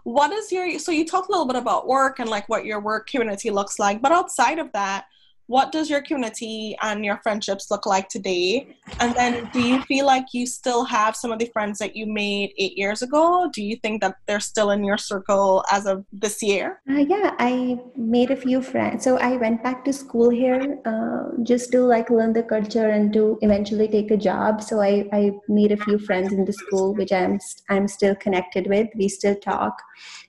What 0.03 0.31
is 0.31 0.51
your 0.51 0.79
so 0.79 0.91
you 0.91 1.05
talked 1.05 1.29
a 1.29 1.31
little 1.31 1.47
bit 1.47 1.57
about 1.57 1.87
work 1.87 2.19
and 2.19 2.29
like 2.29 2.47
what 2.47 2.65
your 2.65 2.79
work 2.79 3.09
community 3.09 3.49
looks 3.49 3.77
like 3.77 4.01
but 4.01 4.11
outside 4.11 4.59
of 4.59 4.71
that 4.71 5.05
what 5.47 5.71
does 5.71 5.89
your 5.89 6.01
community 6.01 6.77
and 6.81 7.03
your 7.03 7.19
friendships 7.23 7.71
look 7.71 7.85
like 7.85 8.09
today? 8.09 8.67
And 8.99 9.15
then 9.15 9.49
do 9.53 9.61
you 9.61 9.81
feel 9.83 10.05
like 10.05 10.33
you 10.33 10.45
still 10.45 10.83
have 10.85 11.15
some 11.15 11.31
of 11.31 11.39
the 11.39 11.49
friends 11.53 11.79
that 11.79 11.95
you 11.95 12.05
made 12.05 12.51
eight 12.57 12.77
years 12.77 13.01
ago? 13.01 13.49
Do 13.53 13.63
you 13.63 13.77
think 13.77 14.01
that 14.01 14.15
they're 14.27 14.41
still 14.41 14.71
in 14.71 14.83
your 14.83 14.97
circle 14.97 15.63
as 15.71 15.85
of 15.85 16.05
this 16.11 16.43
year? 16.43 16.81
Uh, 16.89 16.95
yeah, 16.99 17.33
I 17.39 17.79
made 17.95 18.29
a 18.29 18.35
few 18.35 18.61
friends. 18.61 19.05
So 19.05 19.17
I 19.17 19.37
went 19.37 19.63
back 19.63 19.85
to 19.85 19.93
school 19.93 20.29
here 20.29 20.79
uh, 20.85 21.41
just 21.43 21.71
to 21.71 21.81
like 21.81 22.09
learn 22.09 22.33
the 22.33 22.43
culture 22.43 22.89
and 22.89 23.13
to 23.13 23.39
eventually 23.41 23.87
take 23.87 24.11
a 24.11 24.17
job. 24.17 24.61
So 24.61 24.81
I, 24.81 25.07
I 25.13 25.31
made 25.47 25.71
a 25.71 25.77
few 25.77 25.97
friends 25.97 26.33
in 26.33 26.43
the 26.43 26.53
school, 26.53 26.93
which 26.93 27.13
I'm, 27.13 27.39
I'm 27.69 27.87
still 27.87 28.15
connected 28.15 28.67
with. 28.67 28.89
We 28.95 29.07
still 29.07 29.35
talk. 29.35 29.81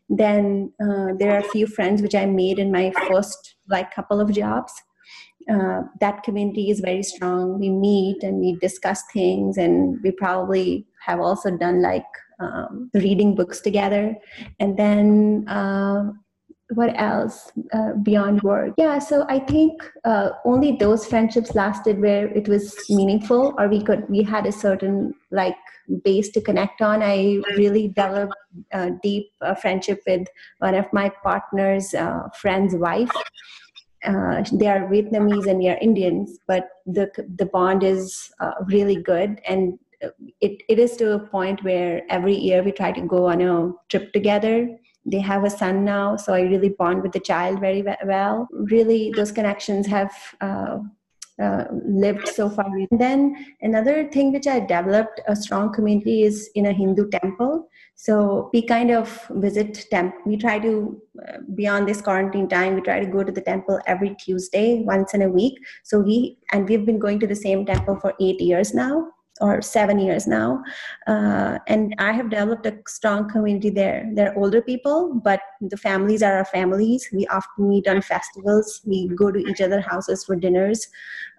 Then 0.09 0.73
uh, 0.81 1.15
there 1.19 1.35
are 1.35 1.39
a 1.39 1.49
few 1.51 1.67
friends 1.67 2.03
which 2.03 2.15
I 2.15 2.25
made 2.25 2.61
in 2.61 2.71
my 2.71 2.93
first 3.09 3.57
like 3.69 3.95
couple 3.95 4.21
of 4.21 4.33
jobs 4.33 4.73
uh, 5.49 5.83
that 6.01 6.23
community 6.23 6.71
is 6.71 6.81
very 6.81 7.03
strong. 7.03 7.59
We 7.59 7.71
meet 7.71 8.23
and 8.23 8.41
we 8.41 8.57
discuss 8.57 9.03
things, 9.13 9.57
and 9.57 9.99
we 10.03 10.11
probably 10.11 10.87
have 11.07 11.21
also 11.21 11.57
done 11.57 11.83
like 11.83 12.05
um, 12.41 12.91
reading 12.95 13.35
books 13.35 13.61
together. 13.61 14.17
And 14.61 14.77
then 14.77 15.49
uh, 15.49 16.11
what 16.75 16.93
else 17.01 17.51
uh, 17.73 17.93
beyond 18.03 18.43
work? 18.43 18.75
Yeah, 18.77 18.99
so 18.99 19.25
I 19.29 19.39
think 19.39 19.83
uh, 20.05 20.31
only 20.45 20.77
those 20.77 21.07
friendships 21.07 21.55
lasted 21.55 22.01
where 22.01 22.29
it 22.29 22.47
was 22.49 22.77
meaningful, 22.91 23.55
or 23.59 23.69
we 23.69 23.83
could 23.83 24.09
we 24.09 24.23
had 24.23 24.47
a 24.47 24.53
certain 24.53 25.15
like 25.31 25.57
base 26.05 26.29
to 26.31 26.41
connect 26.41 26.83
on. 26.83 27.03
I 27.03 27.41
really 27.57 27.89
developed 27.89 28.35
a 28.73 28.91
deep 29.03 29.31
uh, 29.41 29.55
friendship 29.55 30.03
with 30.07 30.29
one 30.59 30.75
of 30.75 30.87
my 30.93 31.11
partner's 31.23 31.95
uh, 31.95 32.29
friend's 32.35 32.75
wife 32.75 33.11
uh, 34.05 34.45
they 34.53 34.67
are 34.67 34.89
Vietnamese 34.89 35.47
and 35.47 35.59
we 35.59 35.69
are 35.69 35.79
Indians, 35.81 36.39
but 36.47 36.69
the 36.87 37.11
the 37.37 37.47
bond 37.47 37.83
is 37.83 38.31
uh, 38.41 38.53
really 38.67 38.97
good, 38.97 39.41
and 39.49 39.79
it, 40.41 40.63
it 40.69 40.79
is 40.79 40.97
to 40.97 41.13
a 41.13 41.19
point 41.19 41.63
where 41.65 42.03
every 42.09 42.35
year 42.35 42.63
we 42.63 42.73
try 42.73 42.93
to 42.93 43.01
go 43.01 43.27
on 43.27 43.41
a 43.41 43.73
trip 43.89 44.13
together. 44.13 44.69
They 45.05 45.21
have 45.21 45.45
a 45.45 45.51
son 45.51 45.85
now, 45.85 46.17
so 46.17 46.35
I 46.35 46.43
really 46.43 46.69
bond 46.69 47.03
with 47.03 47.13
the 47.13 47.21
child 47.21 47.61
very 47.61 47.83
well. 48.05 48.47
Really, 48.53 49.11
those 49.17 49.33
connections 49.33 49.87
have 49.87 50.13
uh, 50.41 50.79
uh, 51.43 51.65
lived 51.85 52.29
so 52.29 52.51
far. 52.51 52.67
And 52.67 53.01
then 53.01 53.47
another 53.63 54.09
thing 54.11 54.33
which 54.33 54.47
I 54.47 54.61
developed 54.61 55.21
a 55.27 55.35
strong 55.35 55.73
community 55.73 56.23
is 56.23 56.51
in 56.55 56.67
a 56.67 56.73
Hindu 56.73 57.09
temple. 57.11 57.69
So 58.01 58.49
we 58.53 58.63
kind 58.63 58.93
of 58.93 59.27
visit 59.31 59.87
temp. 59.91 60.15
We 60.25 60.37
try 60.37 60.61
to 60.61 61.03
uh, 61.29 61.39
beyond 61.57 61.89
this 61.89 62.01
quarantine 62.01 62.49
time. 62.49 62.77
We 62.77 62.81
try 62.81 63.01
to 63.01 63.11
go 63.11 63.25
to 63.25 63.33
the 63.33 63.41
temple 63.41 63.81
every 63.87 64.15
Tuesday, 64.15 64.85
once 64.85 65.15
in 65.15 65.23
a 65.23 65.29
week. 65.29 65.59
So 65.83 65.99
we 65.99 66.39
and 66.53 66.69
we've 66.69 66.87
been 66.87 67.01
going 67.01 67.19
to 67.19 67.27
the 67.27 67.35
same 67.35 67.67
temple 67.67 67.97
for 67.97 68.15
eight 68.21 68.41
years 68.41 68.73
now 68.73 69.09
or 69.41 69.63
seven 69.63 69.99
years 69.99 70.27
now. 70.27 70.63
Uh, 71.07 71.59
and 71.67 71.95
I 71.99 72.13
have 72.13 72.31
developed 72.31 72.67
a 72.67 72.79
strong 72.87 73.29
community 73.29 73.71
there. 73.71 74.09
They're 74.15 74.37
older 74.37 74.63
people, 74.63 75.15
but 75.15 75.41
the 75.61 75.77
families 75.77 76.23
are 76.23 76.39
our 76.39 76.45
families. 76.45 77.09
We 77.13 77.27
often 77.29 77.69
meet 77.69 77.87
on 77.89 78.03
festivals. 78.03 78.81
We 78.85 79.09
go 79.09 79.31
to 79.31 79.39
each 79.39 79.61
other's 79.61 79.85
houses 79.85 80.25
for 80.25 80.37
dinners 80.37 80.87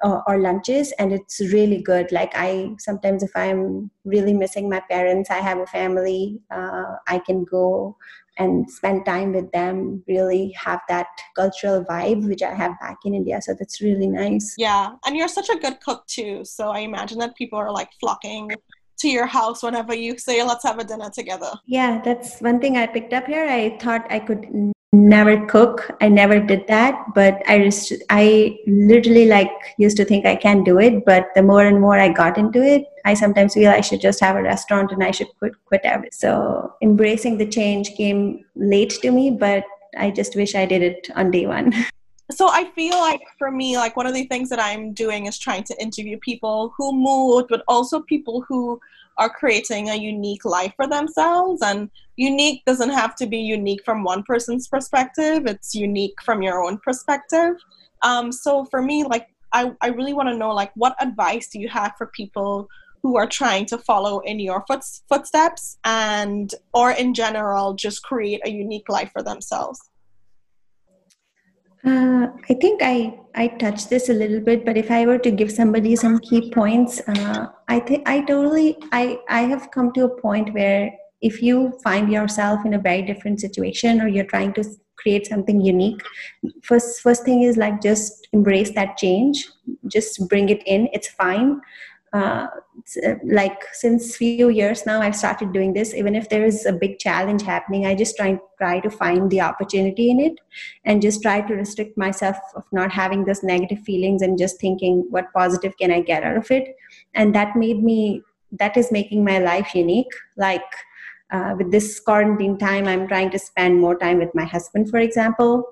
uh, 0.04 0.22
or 0.28 0.40
lunches, 0.40 0.92
and 0.94 1.12
it's 1.12 1.40
really 1.40 1.82
good. 1.82 2.12
Like 2.12 2.32
I 2.36 2.76
sometimes, 2.78 3.24
if 3.24 3.32
I'm 3.36 3.92
really 4.06 4.34
missing 4.34 4.70
my 4.70 4.82
parents, 4.90 5.30
I 5.30 5.40
have 5.40 5.60
a 5.60 5.66
family. 5.68 6.40
Uh, 6.52 6.96
I 7.08 7.20
can 7.20 7.44
go 7.44 7.98
and 8.40 8.70
spend 8.72 9.06
time 9.06 9.34
with 9.34 9.52
them 9.52 10.04
really 10.08 10.56
have 10.66 10.80
that 10.88 11.08
cultural 11.36 11.84
vibe 11.86 12.28
which 12.28 12.42
i 12.42 12.54
have 12.54 12.74
back 12.80 12.98
in 13.06 13.14
india. 13.14 13.42
So 13.42 13.54
that's 13.54 13.82
really 13.82 14.08
nice. 14.08 14.56
Yeah 14.58 14.92
and 15.06 15.16
you're 15.16 15.28
such 15.28 15.50
a 15.50 15.60
good 15.60 15.80
cook 15.82 16.06
too. 16.08 16.44
So 16.46 16.70
i 16.70 16.80
imagine 16.80 17.20
that 17.20 17.36
people 17.36 17.60
are 17.60 17.72
like 17.72 17.90
flocking 18.00 18.52
to 19.00 19.08
your 19.08 19.26
house 19.26 19.64
whenever 19.64 19.94
you 19.96 20.18
say 20.18 20.44
let's 20.44 20.64
have 20.64 20.80
a 20.80 20.84
dinner 20.84 21.10
together. 21.10 21.52
Yeah 21.68 22.02
that's 22.04 22.40
one 22.40 22.60
thing 22.60 22.78
i 22.78 22.88
picked 22.88 23.14
up 23.14 23.26
here. 23.28 23.46
I 23.46 23.78
thought 23.78 24.06
i 24.10 24.20
could 24.20 24.48
never 24.92 25.46
cook. 25.46 25.92
I 26.02 26.10
never 26.10 26.40
did 26.40 26.68
that 26.68 27.00
but 27.14 27.42
i 27.48 27.60
just 27.60 27.94
i 28.10 28.58
literally 28.68 29.26
like 29.26 29.52
used 29.78 29.98
to 29.98 30.06
think 30.06 30.26
i 30.26 30.36
can 30.36 30.64
do 30.64 30.80
it 30.80 31.06
but 31.06 31.28
the 31.36 31.44
more 31.44 31.66
and 31.66 31.80
more 31.80 32.00
i 32.00 32.10
got 32.10 32.38
into 32.38 32.64
it 32.64 32.86
i 33.06 33.14
sometimes 33.14 33.54
feel 33.54 33.70
i 33.70 33.82
should 33.82 34.02
just 34.02 34.20
have 34.20 34.36
a 34.36 34.42
restaurant 34.42 34.92
and 34.92 35.04
i 35.04 35.12
should 35.12 35.28
quit 35.40 35.54
quit 35.66 35.82
everything 35.84 36.12
so 36.12 36.74
embracing 36.82 37.38
the 37.38 37.46
change 37.46 37.94
came 37.96 38.46
late 38.56 38.92
to 39.02 39.12
me 39.12 39.30
but 39.32 39.64
i 39.98 40.10
just 40.10 40.36
wish 40.36 40.56
i 40.56 40.66
did 40.66 40.82
it 40.82 41.10
on 41.16 41.32
day 41.32 41.46
one. 41.46 41.74
So 42.32 42.48
i 42.48 42.66
feel 42.76 42.96
like 43.00 43.22
for 43.40 43.50
me 43.50 43.76
like 43.76 43.98
one 43.98 44.06
of 44.06 44.14
the 44.14 44.26
things 44.26 44.50
that 44.50 44.60
i'm 44.60 44.94
doing 44.94 45.26
is 45.26 45.40
trying 45.40 45.64
to 45.64 45.82
interview 45.82 46.16
people 46.20 46.72
who 46.78 46.92
moved 46.94 47.48
but 47.50 47.64
also 47.68 48.02
people 48.02 48.46
who 48.48 48.80
are 49.20 49.30
creating 49.30 49.90
a 49.90 49.96
unique 49.96 50.46
life 50.46 50.74
for 50.76 50.88
themselves. 50.88 51.62
And 51.62 51.92
unique 52.16 52.64
doesn't 52.66 52.90
have 52.90 53.16
to 53.18 53.28
be 53.28 53.38
unique 53.38 53.84
from 53.86 54.04
one 54.04 54.24
person's 54.24 54.68
perspective, 54.68 55.46
it's 55.46 55.76
unique 55.76 56.20
from 56.24 56.42
your 56.42 56.64
own 56.64 56.80
perspective. 56.80 57.54
Um, 58.02 58.32
so 58.32 58.66
for 58.66 58.82
me, 58.82 59.04
like, 59.04 59.28
I, 59.52 59.72
I 59.82 59.90
really 59.90 60.14
want 60.14 60.30
to 60.30 60.38
know, 60.38 60.52
like, 60.52 60.72
what 60.76 60.96
advice 61.02 61.50
do 61.50 61.60
you 61.60 61.70
have 61.70 61.94
for 61.98 62.08
people 62.08 62.68
who 63.04 63.18
are 63.18 63.28
trying 63.28 63.66
to 63.66 63.78
follow 63.78 64.20
in 64.20 64.40
your 64.40 64.64
foot, 64.68 64.84
footsteps 65.08 65.78
and, 65.84 66.54
or 66.74 66.92
in 66.92 67.14
general, 67.14 67.74
just 67.74 68.04
create 68.04 68.42
a 68.46 68.50
unique 68.50 68.90
life 68.90 69.12
for 69.12 69.24
themselves? 69.24 69.80
Uh, 71.86 72.28
I 72.50 72.54
think 72.56 72.82
I 72.84 73.20
I 73.36 73.48
touched 73.48 73.90
this 73.90 74.10
a 74.10 74.14
little 74.14 74.42
bit, 74.42 74.66
but 74.66 74.78
if 74.78 74.92
I 74.92 75.06
were 75.06 75.18
to 75.20 75.32
give 75.32 75.52
somebody 75.52 75.96
some 75.96 76.20
key 76.20 76.52
points, 76.52 77.02
uh, 77.08 77.48
I 77.68 77.80
think 77.80 78.08
I 78.08 78.22
totally 78.22 78.78
I 78.92 79.20
I 79.30 79.42
have 79.42 79.72
come 79.72 79.94
to 79.94 80.06
a 80.06 80.22
point 80.22 80.54
where 80.54 80.92
if 81.22 81.42
you 81.42 81.80
find 81.84 82.12
yourself 82.12 82.66
in 82.66 82.74
a 82.74 82.80
very 82.80 83.02
different 83.02 83.40
situation 83.40 84.02
or 84.02 84.08
you're 84.08 84.26
trying 84.26 84.54
to 84.54 84.64
create 84.98 85.28
something 85.28 85.62
unique, 85.62 86.02
first 86.64 87.02
first 87.02 87.24
thing 87.24 87.44
is 87.44 87.56
like 87.56 87.82
just 87.82 88.28
embrace 88.34 88.72
that 88.76 88.98
change, 88.98 89.48
just 89.88 90.28
bring 90.28 90.50
it 90.50 90.62
in. 90.66 90.90
It's 90.92 91.08
fine 91.08 91.62
uh, 92.14 92.48
like 93.24 93.62
since 93.74 94.16
few 94.16 94.50
years 94.50 94.86
now 94.86 95.02
i've 95.02 95.16
started 95.16 95.54
doing 95.54 95.74
this. 95.74 95.94
Even 95.94 96.16
if 96.16 96.30
there 96.30 96.46
is 96.46 96.66
a 96.66 96.74
big 96.74 96.98
challenge 97.00 97.42
happening 97.42 97.86
i 97.86 97.94
just 97.94 98.16
try 98.16 98.40
try 98.58 98.80
to 98.80 98.90
find 98.90 99.30
the 99.30 99.42
opportunity 99.42 100.10
in 100.10 100.20
it 100.20 100.34
and 100.86 101.02
just 101.02 101.22
try 101.22 101.42
to 101.42 101.54
restrict 101.54 101.98
myself 101.98 102.38
of 102.56 102.64
not 102.72 102.92
having 102.92 103.26
those 103.26 103.44
negative 103.44 103.80
feelings 103.80 104.22
and 104.22 104.38
just 104.38 104.60
thinking 104.60 105.06
what 105.10 105.32
positive 105.34 105.78
can 105.78 105.92
i 105.92 106.02
get 106.02 106.24
out 106.24 106.38
of 106.38 106.50
it. 106.52 106.76
And 107.14 107.36
that 107.36 107.56
made 107.56 107.84
me 107.84 108.22
that 108.52 108.78
is 108.78 108.92
making 108.92 109.24
my 109.24 109.40
life 109.40 109.76
unique. 109.76 110.12
Like 110.38 110.64
uh, 111.32 111.56
with 111.58 111.72
this 111.72 112.00
quarantine 112.00 112.58
time 112.58 112.88
i'm 112.88 113.08
trying 113.08 113.30
to 113.30 113.40
spend 113.40 113.80
more 113.80 113.98
time 113.98 114.18
with 114.20 114.34
my 114.34 114.46
husband 114.46 114.90
for 114.90 115.00
example. 115.00 115.66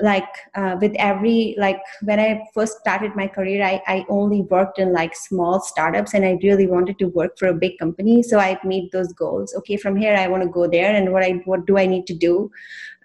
Like 0.00 0.28
uh, 0.54 0.76
with 0.80 0.94
every 0.96 1.56
like 1.58 1.80
when 2.02 2.20
i 2.20 2.44
first 2.54 2.78
started 2.78 3.16
my 3.16 3.26
career 3.26 3.64
I, 3.64 3.82
I 3.88 4.06
only 4.08 4.42
worked 4.42 4.78
in 4.78 4.92
like 4.92 5.16
small 5.16 5.60
startups 5.60 6.14
and 6.14 6.24
i 6.24 6.38
really 6.40 6.68
wanted 6.68 7.00
to 7.00 7.06
work 7.06 7.36
for 7.36 7.48
a 7.48 7.54
big 7.54 7.78
company. 7.78 8.22
So 8.22 8.38
i 8.38 8.56
made 8.64 8.92
those 8.92 9.12
goals. 9.12 9.52
Okay 9.58 9.76
from 9.76 9.96
here 9.96 10.14
i 10.14 10.28
want 10.28 10.44
to 10.44 10.48
go 10.48 10.68
there 10.68 10.94
and 10.94 11.12
what 11.12 11.24
i 11.24 11.42
what 11.46 11.66
do 11.66 11.78
i 11.78 11.86
need 11.86 12.06
to 12.06 12.14
do? 12.14 12.48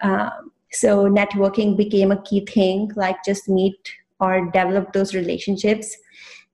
Um, 0.01 0.51
so 0.72 1.07
networking 1.10 1.75
became 1.77 2.12
a 2.12 2.22
key 2.22 2.45
thing 2.45 2.91
like 2.95 3.24
just 3.25 3.50
meet 3.50 3.91
or 4.19 4.45
develop 4.51 4.93
those 4.93 5.15
relationships. 5.15 5.95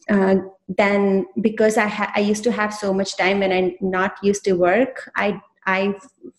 Uh, 0.09 0.35
then 0.77 1.25
because 1.41 1.77
I, 1.77 1.87
ha- 1.87 2.11
I 2.15 2.19
used 2.19 2.43
to 2.43 2.51
have 2.51 2.73
so 2.73 2.93
much 2.93 3.17
time 3.17 3.39
when 3.39 3.51
i'm 3.51 3.73
not 3.81 4.13
used 4.21 4.43
to 4.45 4.53
work 4.53 5.09
i 5.15 5.41
I 5.65 5.93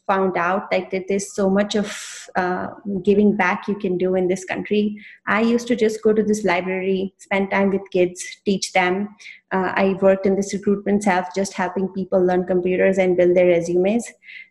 found 0.07 0.37
out 0.37 0.73
like 0.73 0.91
that 0.91 1.05
there's 1.07 1.33
so 1.33 1.49
much 1.49 1.77
of 1.77 2.29
uh, 2.35 2.69
giving 3.03 3.37
back 3.37 3.69
you 3.69 3.77
can 3.77 3.97
do 3.97 4.17
in 4.17 4.27
this 4.27 4.45
country. 4.45 4.99
I 5.27 5.43
used 5.43 5.69
to 5.69 5.77
just 5.77 6.03
go 6.03 6.13
to 6.13 6.23
this 6.23 6.45
library, 6.45 7.15
spend 7.19 7.51
time 7.51 7.71
with 7.71 7.83
kids, 7.93 8.25
teach 8.45 8.73
them. 8.73 9.09
Uh, 9.53 9.73
I 9.77 9.97
worked 10.01 10.27
in 10.27 10.35
this 10.35 10.53
recruitment 10.53 11.05
self, 11.05 11.29
just 11.35 11.55
helping 11.55 11.89
people 11.89 12.25
learn 12.25 12.45
computers 12.45 12.99
and 12.99 13.17
build 13.17 13.37
their 13.37 13.47
resumes. 13.47 14.05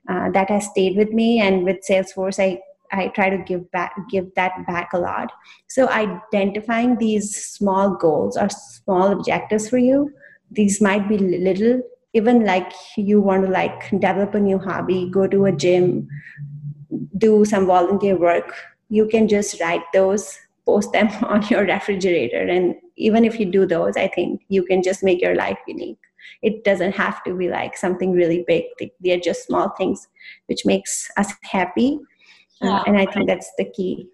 Uh, 0.07 0.29
that 0.31 0.49
has 0.49 0.67
stayed 0.67 0.95
with 0.95 1.09
me, 1.09 1.41
and 1.41 1.63
with 1.63 1.77
Salesforce, 1.89 2.39
I 2.39 2.61
I 2.91 3.09
try 3.09 3.29
to 3.29 3.37
give 3.37 3.69
back, 3.71 3.95
give 4.09 4.33
that 4.35 4.65
back 4.67 4.93
a 4.93 4.99
lot. 4.99 5.31
So 5.67 5.89
identifying 5.89 6.97
these 6.97 7.45
small 7.45 7.95
goals 7.95 8.37
or 8.37 8.49
small 8.49 9.11
objectives 9.11 9.69
for 9.69 9.77
you, 9.77 10.11
these 10.51 10.81
might 10.81 11.07
be 11.07 11.17
little 11.17 11.81
even 12.13 12.43
like 12.43 12.71
you 12.97 13.21
want 13.21 13.45
to 13.45 13.51
like 13.51 13.87
develop 13.91 14.33
a 14.33 14.39
new 14.39 14.57
hobby 14.57 15.07
go 15.11 15.27
to 15.27 15.45
a 15.45 15.51
gym 15.51 16.07
do 17.19 17.45
some 17.45 17.67
volunteer 17.67 18.17
work 18.17 18.51
you 18.89 19.05
can 19.05 19.27
just 19.27 19.61
write 19.61 19.83
those 19.93 20.39
post 20.69 20.91
them 20.91 21.07
on 21.25 21.45
your 21.47 21.65
refrigerator. 21.65 22.41
And 22.41 22.75
even 22.97 23.25
if 23.25 23.39
you 23.39 23.45
do 23.45 23.65
those 23.65 23.97
i 23.97 24.07
think 24.07 24.41
you 24.49 24.63
can 24.63 24.83
just 24.83 25.03
make 25.03 25.21
your 25.21 25.35
life 25.35 25.57
unique. 25.67 25.97
It 26.41 26.63
doesn't 26.63 26.95
have 26.95 27.23
to 27.23 27.33
be 27.33 27.49
like 27.49 27.77
something 27.77 28.11
really 28.11 28.43
big. 28.47 28.65
They're 28.99 29.19
just 29.19 29.45
small 29.47 29.69
things 29.77 30.07
which 30.47 30.65
makes 30.65 31.09
us 31.17 31.31
happy 31.43 31.99
yeah. 32.61 32.77
uh, 32.77 32.83
and 32.87 32.97
i 32.97 33.05
think 33.05 33.27
that's 33.27 33.51
the 33.57 33.65
key 33.65 34.07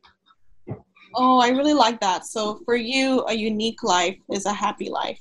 oh 1.15 1.39
i 1.39 1.49
really 1.49 1.73
like 1.73 1.99
that 1.99 2.25
so 2.25 2.59
for 2.65 2.75
you 2.75 3.23
a 3.27 3.33
unique 3.33 3.83
life 3.83 4.17
is 4.31 4.45
a 4.45 4.53
happy 4.53 4.89
life 4.89 5.19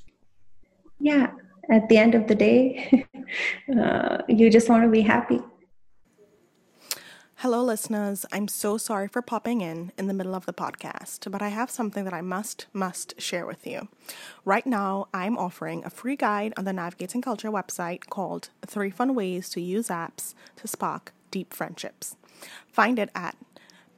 yeah 1.01 1.31
at 1.71 1.89
the 1.89 1.97
end 1.97 2.15
of 2.15 2.27
the 2.27 2.35
day, 2.35 3.07
uh, 3.81 4.19
you 4.29 4.51
just 4.51 4.69
want 4.69 4.85
to 4.85 4.91
be 4.91 5.01
happy. 5.01 5.41
Hello, 7.37 7.63
listeners. 7.63 8.25
I'm 8.33 8.49
so 8.49 8.79
sorry 8.79 9.07
for 9.07 9.21
popping 9.21 9.61
in 9.61 9.93
in 9.99 10.07
the 10.07 10.15
middle 10.15 10.35
of 10.35 10.47
the 10.47 10.55
podcast, 10.55 11.31
but 11.31 11.43
I 11.43 11.49
have 11.49 11.71
something 11.71 12.05
that 12.05 12.15
I 12.15 12.23
must, 12.23 12.67
must 12.73 13.21
share 13.21 13.47
with 13.47 13.67
you. 13.67 13.89
Right 14.47 14.67
now, 14.67 15.09
I'm 15.13 15.37
offering 15.37 15.85
a 15.85 15.91
free 15.91 16.17
guide 16.17 16.55
on 16.57 16.65
the 16.65 16.73
Navigating 16.73 17.21
Culture 17.21 17.51
website 17.51 18.09
called 18.09 18.49
Three 18.67 18.91
Fun 18.91 19.15
Ways 19.15 19.51
to 19.51 19.61
Use 19.61 19.89
Apps 19.89 20.35
to 20.57 20.67
Spark 20.67 21.13
Deep 21.35 21.53
Friendships. 21.53 22.15
Find 22.69 22.97
it 22.97 23.11
at 23.13 23.37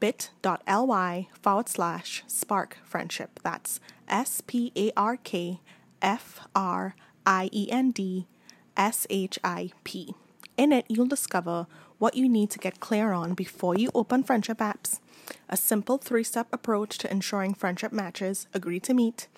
bit.ly 0.00 1.28
forward 1.42 1.68
slash 1.68 2.24
spark 2.26 2.78
friendship. 2.82 3.40
That's 3.42 3.78
S 4.08 4.40
P 4.46 4.72
A 4.74 4.90
R 4.96 5.18
K 5.18 5.60
F 6.00 6.40
R 6.54 6.96
I 7.26 7.50
E 7.52 7.68
N 7.70 7.90
D 7.90 8.26
S 8.74 9.06
H 9.10 9.38
I 9.44 9.70
P. 9.84 10.14
In 10.56 10.72
it, 10.72 10.86
you'll 10.88 11.04
discover 11.06 11.66
what 11.98 12.16
you 12.16 12.26
need 12.26 12.48
to 12.52 12.58
get 12.58 12.80
clear 12.80 13.12
on 13.12 13.34
before 13.34 13.74
you 13.74 13.90
open 13.94 14.22
friendship 14.22 14.56
apps, 14.56 15.00
a 15.48 15.56
simple 15.56 15.98
three 15.98 16.24
step 16.24 16.46
approach 16.52 16.98
to 16.98 17.10
ensuring 17.10 17.54
friendship 17.54 17.92
matches 17.92 18.46
agree 18.54 18.80
to 18.80 18.94
meet, 18.94 19.28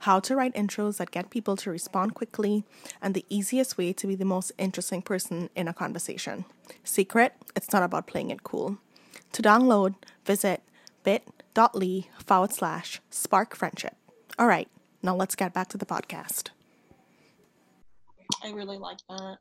how 0.00 0.20
to 0.20 0.36
write 0.36 0.54
intros 0.54 0.96
that 0.98 1.10
get 1.10 1.30
people 1.30 1.56
to 1.56 1.70
respond 1.70 2.14
quickly, 2.14 2.64
and 3.00 3.14
the 3.14 3.24
easiest 3.28 3.78
way 3.78 3.92
to 3.92 4.06
be 4.06 4.14
the 4.14 4.24
most 4.24 4.52
interesting 4.58 5.02
person 5.02 5.50
in 5.54 5.68
a 5.68 5.74
conversation. 5.74 6.44
Secret, 6.84 7.34
it's 7.56 7.72
not 7.72 7.82
about 7.82 8.06
playing 8.06 8.30
it 8.30 8.42
cool. 8.42 8.78
To 9.32 9.42
download, 9.42 9.94
visit 10.24 10.62
bit.ly 11.04 12.08
forward 12.24 12.52
slash 12.52 13.00
spark 13.10 13.56
friendship. 13.56 13.96
All 14.38 14.46
right, 14.46 14.68
now 15.02 15.14
let's 15.16 15.34
get 15.34 15.52
back 15.52 15.68
to 15.68 15.78
the 15.78 15.86
podcast. 15.86 16.50
I 18.42 18.50
really 18.50 18.78
like 18.78 18.98
that. 19.08 19.38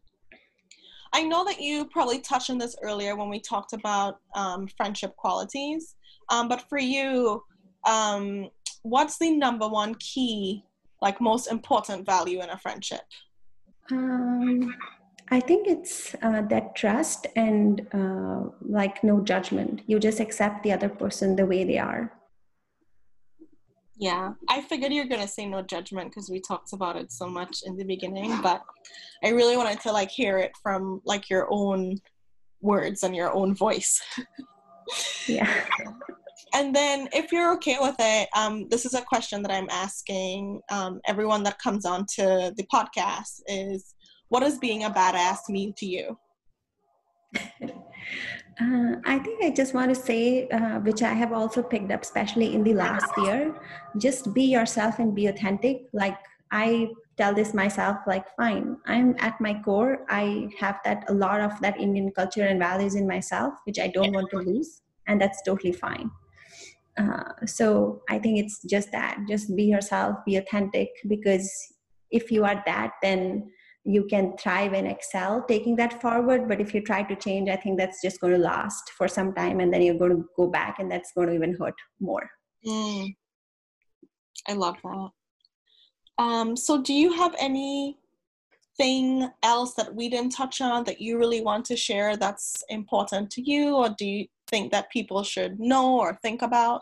I 1.13 1.23
know 1.23 1.43
that 1.45 1.59
you 1.59 1.85
probably 1.85 2.19
touched 2.19 2.49
on 2.49 2.57
this 2.57 2.75
earlier 2.81 3.15
when 3.15 3.29
we 3.29 3.39
talked 3.39 3.73
about 3.73 4.19
um, 4.35 4.67
friendship 4.77 5.15
qualities, 5.17 5.95
um, 6.29 6.47
but 6.47 6.63
for 6.69 6.79
you, 6.79 7.43
um, 7.85 8.49
what's 8.83 9.17
the 9.17 9.31
number 9.31 9.67
one 9.67 9.95
key, 9.95 10.63
like 11.01 11.19
most 11.19 11.47
important 11.47 12.05
value 12.05 12.41
in 12.41 12.49
a 12.49 12.57
friendship? 12.57 13.01
Um, 13.91 14.73
I 15.29 15.39
think 15.39 15.67
it's 15.67 16.15
uh, 16.21 16.41
that 16.43 16.75
trust 16.75 17.27
and 17.35 17.87
uh, 17.93 18.49
like 18.61 19.03
no 19.03 19.21
judgment. 19.21 19.81
You 19.87 19.99
just 19.99 20.19
accept 20.19 20.63
the 20.63 20.73
other 20.73 20.89
person 20.89 21.35
the 21.35 21.45
way 21.45 21.63
they 21.63 21.77
are. 21.77 22.11
Yeah, 24.01 24.33
I 24.49 24.61
figured 24.61 24.91
you're 24.91 25.05
gonna 25.05 25.27
say 25.27 25.45
no 25.45 25.61
judgment 25.61 26.09
because 26.09 26.27
we 26.27 26.41
talked 26.41 26.73
about 26.73 26.95
it 26.95 27.11
so 27.11 27.29
much 27.29 27.59
in 27.63 27.77
the 27.77 27.83
beginning, 27.83 28.41
but 28.41 28.63
I 29.23 29.29
really 29.29 29.55
wanted 29.55 29.79
to 29.81 29.91
like 29.91 30.09
hear 30.09 30.39
it 30.39 30.53
from 30.63 31.03
like 31.05 31.29
your 31.29 31.47
own 31.51 32.01
words 32.61 33.03
and 33.03 33.15
your 33.15 33.31
own 33.31 33.55
voice. 33.55 34.01
yeah. 35.27 35.65
And 36.53 36.75
then, 36.75 37.07
if 37.13 37.31
you're 37.31 37.53
okay 37.53 37.77
with 37.79 37.95
it, 37.97 38.27
um, 38.35 38.67
this 38.67 38.85
is 38.85 38.93
a 38.93 39.01
question 39.01 39.41
that 39.41 39.53
I'm 39.53 39.69
asking 39.71 40.59
um, 40.69 40.99
everyone 41.07 41.43
that 41.43 41.59
comes 41.59 41.85
on 41.85 42.05
to 42.15 42.53
the 42.57 42.67
podcast: 42.73 43.41
is 43.47 43.95
what 44.27 44.41
does 44.41 44.57
being 44.57 44.83
a 44.83 44.89
badass 44.89 45.47
mean 45.47 45.71
to 45.77 45.85
you? 45.85 46.17
Uh, 48.61 48.95
I 49.05 49.17
think 49.17 49.43
I 49.43 49.49
just 49.49 49.73
want 49.73 49.89
to 49.89 49.99
say, 49.99 50.47
uh, 50.49 50.79
which 50.79 51.01
I 51.01 51.13
have 51.13 51.33
also 51.33 51.63
picked 51.63 51.91
up, 51.91 52.03
especially 52.03 52.53
in 52.53 52.63
the 52.63 52.75
last 52.75 53.11
year, 53.17 53.55
just 53.97 54.33
be 54.33 54.43
yourself 54.43 54.99
and 54.99 55.15
be 55.15 55.27
authentic. 55.27 55.83
Like 55.93 56.17
I 56.51 56.89
tell 57.17 57.33
this 57.33 57.53
myself, 57.53 57.97
like, 58.05 58.25
fine, 58.35 58.77
I'm 58.85 59.15
at 59.19 59.39
my 59.41 59.59
core. 59.63 60.05
I 60.09 60.49
have 60.59 60.79
that 60.83 61.05
a 61.07 61.13
lot 61.13 61.41
of 61.41 61.59
that 61.61 61.79
Indian 61.79 62.11
culture 62.11 62.45
and 62.45 62.59
values 62.59 62.93
in 62.95 63.07
myself, 63.07 63.53
which 63.65 63.79
I 63.79 63.87
don't 63.87 64.13
want 64.13 64.29
to 64.31 64.37
lose, 64.37 64.81
and 65.07 65.19
that's 65.19 65.41
totally 65.43 65.71
fine. 65.73 66.11
Uh, 66.99 67.31
so 67.45 68.01
I 68.09 68.19
think 68.19 68.37
it's 68.37 68.61
just 68.69 68.91
that, 68.91 69.17
just 69.27 69.55
be 69.55 69.63
yourself, 69.63 70.17
be 70.25 70.35
authentic, 70.35 70.89
because 71.07 71.49
if 72.11 72.31
you 72.31 72.43
are 72.43 72.61
that, 72.65 72.91
then 73.01 73.49
you 73.83 74.05
can 74.05 74.35
thrive 74.37 74.73
and 74.73 74.87
excel 74.87 75.43
taking 75.47 75.75
that 75.75 75.99
forward 76.01 76.47
but 76.47 76.61
if 76.61 76.73
you 76.73 76.81
try 76.81 77.01
to 77.01 77.15
change 77.15 77.49
i 77.49 77.55
think 77.55 77.79
that's 77.79 78.01
just 78.01 78.19
going 78.21 78.33
to 78.33 78.39
last 78.39 78.91
for 78.97 79.07
some 79.07 79.33
time 79.33 79.59
and 79.59 79.73
then 79.73 79.81
you're 79.81 79.97
going 79.97 80.15
to 80.15 80.25
go 80.37 80.47
back 80.47 80.77
and 80.79 80.91
that's 80.91 81.11
going 81.13 81.27
to 81.27 81.33
even 81.33 81.55
hurt 81.59 81.73
more 81.99 82.29
mm. 82.65 83.15
i 84.47 84.53
love 84.53 84.77
that 84.83 85.09
um, 86.17 86.55
so 86.55 86.79
do 86.79 86.93
you 86.93 87.13
have 87.13 87.33
any 87.39 87.97
anything 88.81 89.29
else 89.43 89.73
that 89.75 89.93
we 89.93 90.09
didn't 90.09 90.31
touch 90.31 90.61
on 90.61 90.83
that 90.85 91.01
you 91.01 91.17
really 91.17 91.41
want 91.41 91.65
to 91.65 91.75
share 91.75 92.17
that's 92.17 92.63
important 92.69 93.29
to 93.31 93.41
you, 93.41 93.75
or 93.75 93.89
do 93.97 94.05
you 94.05 94.27
think 94.47 94.71
that 94.71 94.91
people 94.91 95.23
should 95.23 95.59
know 95.59 95.99
or 95.99 96.17
think 96.21 96.41
about? 96.41 96.81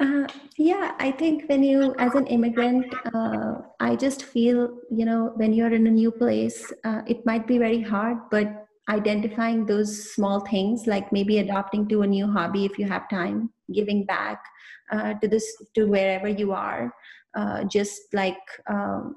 Uh, 0.00 0.26
yeah, 0.56 0.94
I 0.98 1.10
think 1.12 1.48
when 1.48 1.62
you, 1.62 1.94
as 1.98 2.14
an 2.14 2.26
immigrant, 2.26 2.92
uh, 3.14 3.56
I 3.78 3.94
just 3.94 4.24
feel, 4.24 4.78
you 4.90 5.04
know, 5.04 5.32
when 5.36 5.52
you're 5.52 5.72
in 5.72 5.86
a 5.86 5.90
new 5.90 6.10
place, 6.10 6.72
uh, 6.84 7.02
it 7.06 7.24
might 7.26 7.46
be 7.46 7.58
very 7.58 7.82
hard, 7.82 8.16
but 8.30 8.66
identifying 8.88 9.66
those 9.66 10.12
small 10.14 10.40
things, 10.40 10.86
like 10.86 11.12
maybe 11.12 11.38
adopting 11.38 11.86
to 11.88 12.02
a 12.02 12.06
new 12.06 12.26
hobby 12.26 12.64
if 12.64 12.78
you 12.78 12.86
have 12.86 13.08
time, 13.10 13.50
giving 13.72 14.04
back 14.06 14.42
uh, 14.90 15.14
to 15.14 15.28
this, 15.28 15.46
to 15.74 15.84
wherever 15.84 16.28
you 16.28 16.52
are, 16.52 16.92
uh, 17.36 17.64
just 17.64 18.00
like, 18.14 18.40
um, 18.68 19.16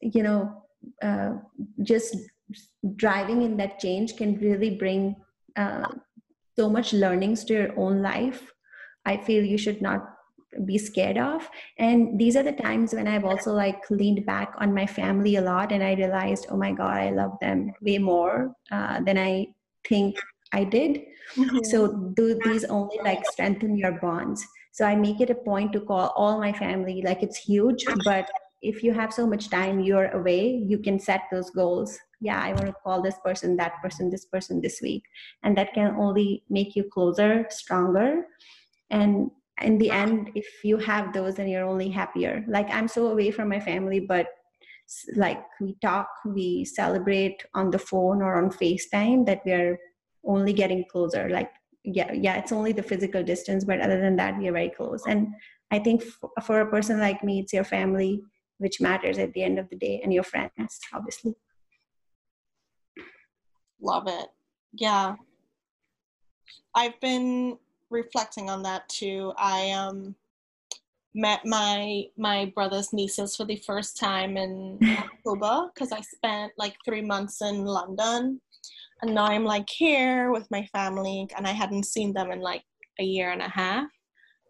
you 0.00 0.22
know, 0.22 0.62
uh, 1.02 1.32
just 1.82 2.16
driving 2.96 3.42
in 3.42 3.56
that 3.58 3.78
change 3.78 4.16
can 4.16 4.38
really 4.40 4.70
bring 4.70 5.14
so 6.56 6.68
much 6.68 6.92
learnings 6.92 7.44
to 7.44 7.52
your 7.52 7.78
own 7.78 8.02
life 8.02 8.52
I 9.04 9.16
feel 9.16 9.44
you 9.44 9.58
should 9.58 9.82
not 9.82 10.12
be 10.64 10.78
scared 10.78 11.18
of. 11.18 11.48
And 11.78 12.18
these 12.18 12.36
are 12.36 12.42
the 12.42 12.52
times 12.52 12.92
when 12.94 13.08
i've 13.08 13.24
also 13.24 13.52
like 13.52 13.82
leaned 13.90 14.24
back 14.26 14.54
on 14.58 14.74
my 14.74 14.86
family 14.86 15.36
a 15.36 15.40
lot 15.40 15.72
and 15.72 15.82
i 15.82 15.94
realized 15.94 16.46
oh 16.50 16.56
my 16.56 16.72
god 16.72 16.96
i 16.96 17.10
love 17.10 17.32
them 17.40 17.72
way 17.80 17.98
more 17.98 18.54
uh, 18.70 19.00
than 19.00 19.18
i 19.18 19.46
think 19.88 20.16
i 20.52 20.64
did. 20.64 21.02
Mm-hmm. 21.36 21.64
so 21.64 22.12
do 22.14 22.38
these 22.44 22.64
only 22.64 22.98
like 23.02 23.24
strengthen 23.24 23.76
your 23.76 23.92
bonds. 23.92 24.44
So 24.72 24.84
i 24.84 24.94
make 24.94 25.20
it 25.20 25.30
a 25.30 25.34
point 25.34 25.72
to 25.72 25.80
call 25.80 26.12
all 26.16 26.38
my 26.38 26.52
family 26.52 27.02
like 27.02 27.22
it's 27.22 27.38
huge 27.38 27.84
but 28.04 28.28
if 28.60 28.82
you 28.82 28.92
have 28.92 29.12
so 29.12 29.26
much 29.26 29.48
time 29.50 29.80
you're 29.80 30.10
away 30.10 30.46
you 30.46 30.78
can 30.78 30.98
set 30.98 31.22
those 31.30 31.50
goals. 31.50 31.98
Yeah 32.20 32.40
i 32.40 32.52
want 32.52 32.66
to 32.66 32.76
call 32.84 33.02
this 33.02 33.16
person 33.24 33.56
that 33.56 33.80
person 33.82 34.10
this 34.10 34.26
person 34.26 34.60
this 34.60 34.80
week. 34.82 35.04
And 35.42 35.56
that 35.56 35.72
can 35.72 35.96
only 35.96 36.44
make 36.50 36.76
you 36.76 36.84
closer 36.84 37.46
stronger 37.50 38.26
and 38.92 39.30
in 39.62 39.78
the 39.78 39.90
end 39.90 40.30
if 40.34 40.46
you 40.64 40.76
have 40.76 41.12
those 41.12 41.34
then 41.34 41.48
you're 41.48 41.64
only 41.64 41.88
happier. 41.88 42.44
Like 42.48 42.68
i'm 42.70 42.88
so 42.88 43.08
away 43.08 43.30
from 43.30 43.48
my 43.48 43.60
family 43.60 44.00
but 44.00 44.28
like 45.16 45.42
we 45.60 45.74
talk 45.80 46.08
we 46.26 46.64
celebrate 46.64 47.44
on 47.54 47.70
the 47.70 47.78
phone 47.78 48.20
or 48.22 48.36
on 48.36 48.50
facetime 48.50 49.26
that 49.26 49.40
we're 49.44 49.78
only 50.24 50.52
getting 50.52 50.84
closer. 50.90 51.28
Like 51.28 51.50
yeah 51.84 52.12
yeah 52.12 52.36
it's 52.36 52.52
only 52.52 52.72
the 52.72 52.82
physical 52.82 53.24
distance 53.24 53.64
but 53.64 53.80
other 53.80 54.00
than 54.00 54.14
that 54.16 54.38
we 54.38 54.48
are 54.48 54.52
very 54.52 54.70
close. 54.70 55.02
And 55.06 55.28
i 55.70 55.78
think 55.78 56.02
for, 56.02 56.30
for 56.46 56.60
a 56.60 56.70
person 56.70 57.00
like 57.00 57.24
me 57.24 57.40
it's 57.40 57.52
your 57.52 57.64
family 57.64 58.22
which 58.58 58.80
matters 58.80 59.18
at 59.18 59.32
the 59.32 59.42
end 59.42 59.58
of 59.58 59.68
the 59.70 59.76
day 59.76 60.00
and 60.02 60.12
your 60.12 60.22
friends 60.22 60.78
obviously. 60.92 61.34
Love 63.80 64.06
it. 64.06 64.28
Yeah. 64.74 65.16
I've 66.74 66.98
been 67.00 67.58
reflecting 67.92 68.50
on 68.50 68.62
that 68.62 68.88
too. 68.88 69.32
I 69.36 69.70
um 69.70 70.16
met 71.14 71.40
my 71.44 72.04
my 72.16 72.50
brother's 72.54 72.92
nieces 72.92 73.36
for 73.36 73.44
the 73.44 73.62
first 73.66 73.98
time 73.98 74.36
in 74.36 74.78
October 74.98 75.70
because 75.72 75.92
I 75.92 76.00
spent 76.00 76.52
like 76.56 76.74
three 76.84 77.02
months 77.02 77.42
in 77.42 77.64
London, 77.64 78.40
and 79.02 79.14
now 79.14 79.26
I'm 79.26 79.44
like 79.44 79.68
here 79.68 80.32
with 80.32 80.50
my 80.50 80.66
family, 80.72 81.28
and 81.36 81.46
I 81.46 81.52
hadn't 81.52 81.86
seen 81.86 82.12
them 82.12 82.32
in 82.32 82.40
like 82.40 82.64
a 82.98 83.04
year 83.04 83.30
and 83.30 83.42
a 83.42 83.48
half. 83.48 83.88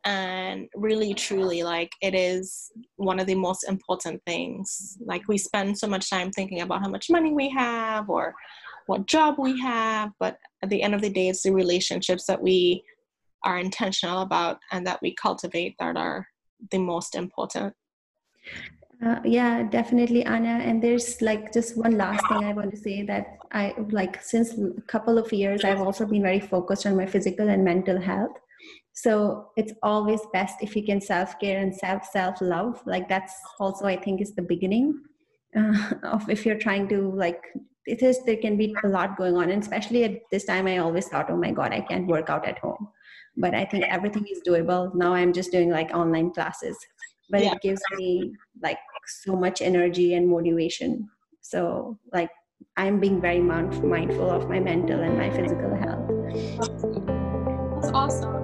And 0.04 0.68
really, 0.74 1.14
truly, 1.14 1.62
like 1.62 1.92
it 2.00 2.14
is 2.14 2.72
one 2.96 3.20
of 3.20 3.26
the 3.26 3.36
most 3.36 3.68
important 3.68 4.20
things. 4.26 4.98
Like 5.04 5.28
we 5.28 5.38
spend 5.38 5.78
so 5.78 5.86
much 5.86 6.10
time 6.10 6.32
thinking 6.32 6.60
about 6.60 6.80
how 6.80 6.88
much 6.88 7.08
money 7.08 7.32
we 7.32 7.48
have 7.50 8.10
or 8.10 8.34
what 8.86 9.06
job 9.06 9.36
we 9.38 9.60
have, 9.60 10.10
but 10.18 10.38
at 10.62 10.70
the 10.70 10.82
end 10.82 10.94
of 10.94 11.02
the 11.02 11.10
day, 11.10 11.28
it's 11.28 11.42
the 11.42 11.52
relationships 11.52 12.26
that 12.26 12.42
we 12.42 12.82
are 13.44 13.58
intentional 13.58 14.22
about 14.22 14.58
and 14.70 14.86
that 14.86 15.00
we 15.02 15.14
cultivate 15.14 15.76
that 15.78 15.96
are 15.96 16.26
the 16.70 16.78
most 16.78 17.14
important. 17.14 17.74
Uh, 19.04 19.20
yeah, 19.24 19.64
definitely, 19.64 20.24
Anna. 20.24 20.60
And 20.62 20.80
there's 20.80 21.20
like 21.20 21.52
just 21.52 21.76
one 21.76 21.98
last 21.98 22.26
thing 22.28 22.44
I 22.44 22.52
want 22.52 22.70
to 22.70 22.76
say 22.76 23.02
that 23.02 23.38
I 23.50 23.74
like 23.90 24.22
since 24.22 24.52
a 24.52 24.80
couple 24.82 25.18
of 25.18 25.32
years, 25.32 25.64
I've 25.64 25.80
also 25.80 26.06
been 26.06 26.22
very 26.22 26.38
focused 26.38 26.86
on 26.86 26.96
my 26.96 27.06
physical 27.06 27.48
and 27.48 27.64
mental 27.64 28.00
health. 28.00 28.36
So 28.92 29.48
it's 29.56 29.72
always 29.82 30.20
best 30.32 30.56
if 30.60 30.76
you 30.76 30.84
can 30.84 31.00
self 31.00 31.38
care 31.40 31.60
and 31.60 31.74
self 31.74 32.04
self 32.04 32.40
love. 32.40 32.80
Like 32.86 33.08
that's 33.08 33.34
also 33.58 33.86
I 33.86 33.96
think 33.96 34.20
is 34.20 34.36
the 34.36 34.42
beginning 34.42 35.02
uh, 35.56 35.94
of 36.04 36.30
if 36.30 36.46
you're 36.46 36.58
trying 36.58 36.88
to 36.90 37.10
like 37.10 37.42
it 37.86 38.02
is 38.04 38.22
there 38.24 38.36
can 38.36 38.56
be 38.56 38.76
a 38.84 38.88
lot 38.88 39.16
going 39.16 39.36
on, 39.36 39.50
and 39.50 39.60
especially 39.60 40.04
at 40.04 40.20
this 40.30 40.44
time, 40.44 40.68
I 40.68 40.78
always 40.78 41.08
thought, 41.08 41.28
oh 41.28 41.36
my 41.36 41.50
god, 41.50 41.72
I 41.72 41.80
can't 41.80 42.06
work 42.06 42.30
out 42.30 42.46
at 42.46 42.58
home 42.60 42.86
but 43.36 43.54
i 43.54 43.64
think 43.64 43.84
everything 43.84 44.26
is 44.30 44.40
doable. 44.46 44.94
Now 44.94 45.14
i'm 45.14 45.32
just 45.32 45.52
doing 45.52 45.70
like 45.70 45.90
online 45.94 46.32
classes. 46.32 46.76
But 47.30 47.42
yeah. 47.42 47.52
it 47.52 47.62
gives 47.62 47.80
me 47.96 48.34
like 48.62 48.78
so 49.06 49.34
much 49.34 49.62
energy 49.62 50.14
and 50.14 50.28
motivation. 50.28 51.08
So 51.40 51.98
like 52.12 52.30
i'm 52.76 53.00
being 53.00 53.20
very 53.20 53.40
mindful 53.40 54.30
of 54.30 54.48
my 54.48 54.60
mental 54.60 55.00
and 55.00 55.18
my 55.18 55.30
physical 55.30 55.74
health. 55.74 56.08
That's 57.80 57.92
awesome. 57.92 58.34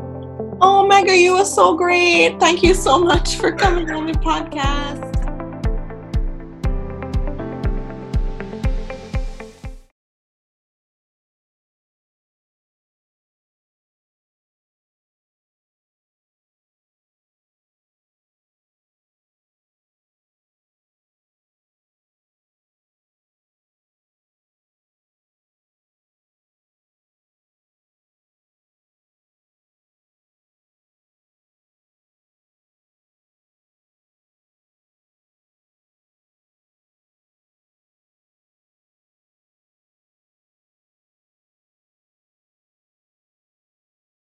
Oh 0.60 0.88
Megha 0.90 1.20
you 1.20 1.34
were 1.34 1.44
so 1.44 1.76
great. 1.76 2.40
Thank 2.40 2.62
you 2.62 2.74
so 2.74 2.98
much 2.98 3.36
for 3.36 3.52
coming 3.52 3.90
on 3.90 4.06
the 4.06 4.14
podcast 4.14 5.07